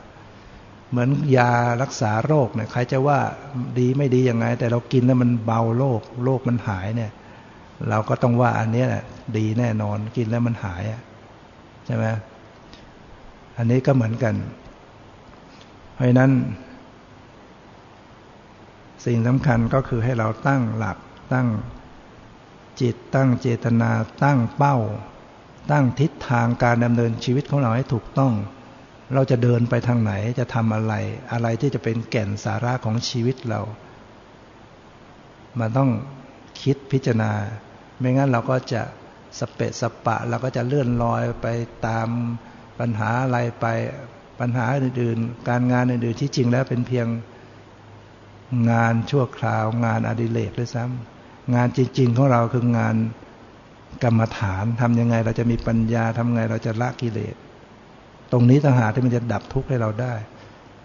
[0.91, 1.53] เหมือนยา
[1.83, 3.19] รักษาโรคเนี่ยใครจะว่า
[3.79, 7.11] ดีไม่ดียังไง แต่เรากินแล้วมันเบาโรคโรคมันหายเนี่ย
[7.89, 9.05] เราก็ต้องว่าอันนี้แหละ
[9.37, 10.83] ดีแน่นอนกินแล้วมันหาย
[11.87, 12.05] ใช่ไหม
[13.57, 14.35] อันนี้ก็เหมือนกัน
[15.95, 16.31] เพราะนั้น
[19.07, 20.99] สิ่งสำคัญก็คือให้เราตั้งหลัก
[21.33, 21.47] ตั้ง
[22.81, 23.91] จิตตั้งเจตนา
[24.23, 24.77] ตั้งเป้า
[25.71, 28.33] ตั้งทิศทางการดำเนินชีวิตของเราให้ถูกต้อง
[29.15, 30.95] เราจะเดินไปทางไหนจะทำอะไร
[31.33, 33.61] อะไรที่จะเป็นแก่นสาระของชีวิตเรา
[35.59, 35.91] มันต้อง
[36.63, 37.33] คิดพิจารณา
[37.99, 38.83] ไม่งั้นเราก็จะ
[39.39, 41.47] สเปะสปะเราก็จะเลื่อนลอยไป
[41.87, 42.09] ตาม
[42.79, 43.67] ปัญหาอะไรไป
[44.41, 47.07] ปัญหาอื่นๆ การงานอื่นๆที่จริงแล้วเป็นเพียง
[48.71, 51.20] งานชั่วคราวงานอดิเรกด้วยซ้ำ
[51.55, 52.97] งานจริง ๆ ของเราคืองาน
[54.05, 57.35] กรรมฐานทำยังไงเราจะมีปัญญาทำไงเราจะละกิเลส
[58.33, 60.15] ตรงนี้ต่างหากที่มันจะดับทุกข์ให้เราได้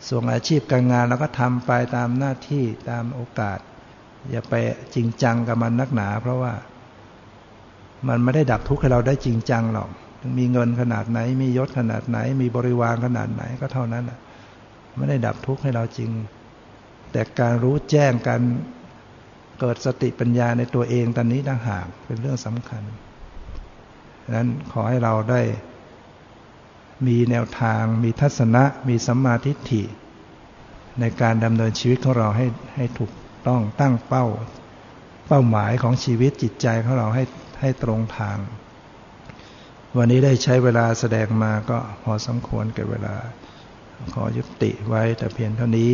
[0.08, 3.60] ส่วนอาชีพการงานเราก็ทำไปตามหน้าที่ตามโอกาส
[4.32, 4.54] อย่าไป
[4.96, 6.54] จริงจังกับมันนักหนา เพราะว่า
[8.08, 9.90] มันไม่ได้ดับทุกข์ให้เราได้จริงจังหรอก
[10.38, 14.04] มีเงินขนาดไหน มียศขนาดไหน มีบริวารขนาดไหนก็เท่านั้น
[14.96, 16.12] ไม่ได้ดับทุกข์ให้เราจริง
[17.12, 18.42] แต่การรู้แจ้งการ
[19.60, 22.84] เกิดสติปัญญาในตัวเองตอนนี้ต่างหากเป็นเรื่องสำคัญ
[24.24, 25.42] ดังนั้นขอให้เราได้
[27.08, 29.84] มีแนวทาง มีทัศนะ มีสัมมาทิฏฐิ
[31.00, 32.46] ในการดำเนินชีวิตของเราให้
[32.76, 33.12] ให้ถูก
[33.48, 34.26] ต้องตั้งเป้า
[35.28, 37.24] เป้าหมายของชีวิตจิตใจของเราให้
[37.62, 38.38] ให้ตรงทาง
[39.98, 43.16] วันนี้ได้ใช้เวลาแสดงมาก็พอสมควรกับเวลา
[44.14, 45.94] ขอยุติไว้แต่เพียงเท่านี้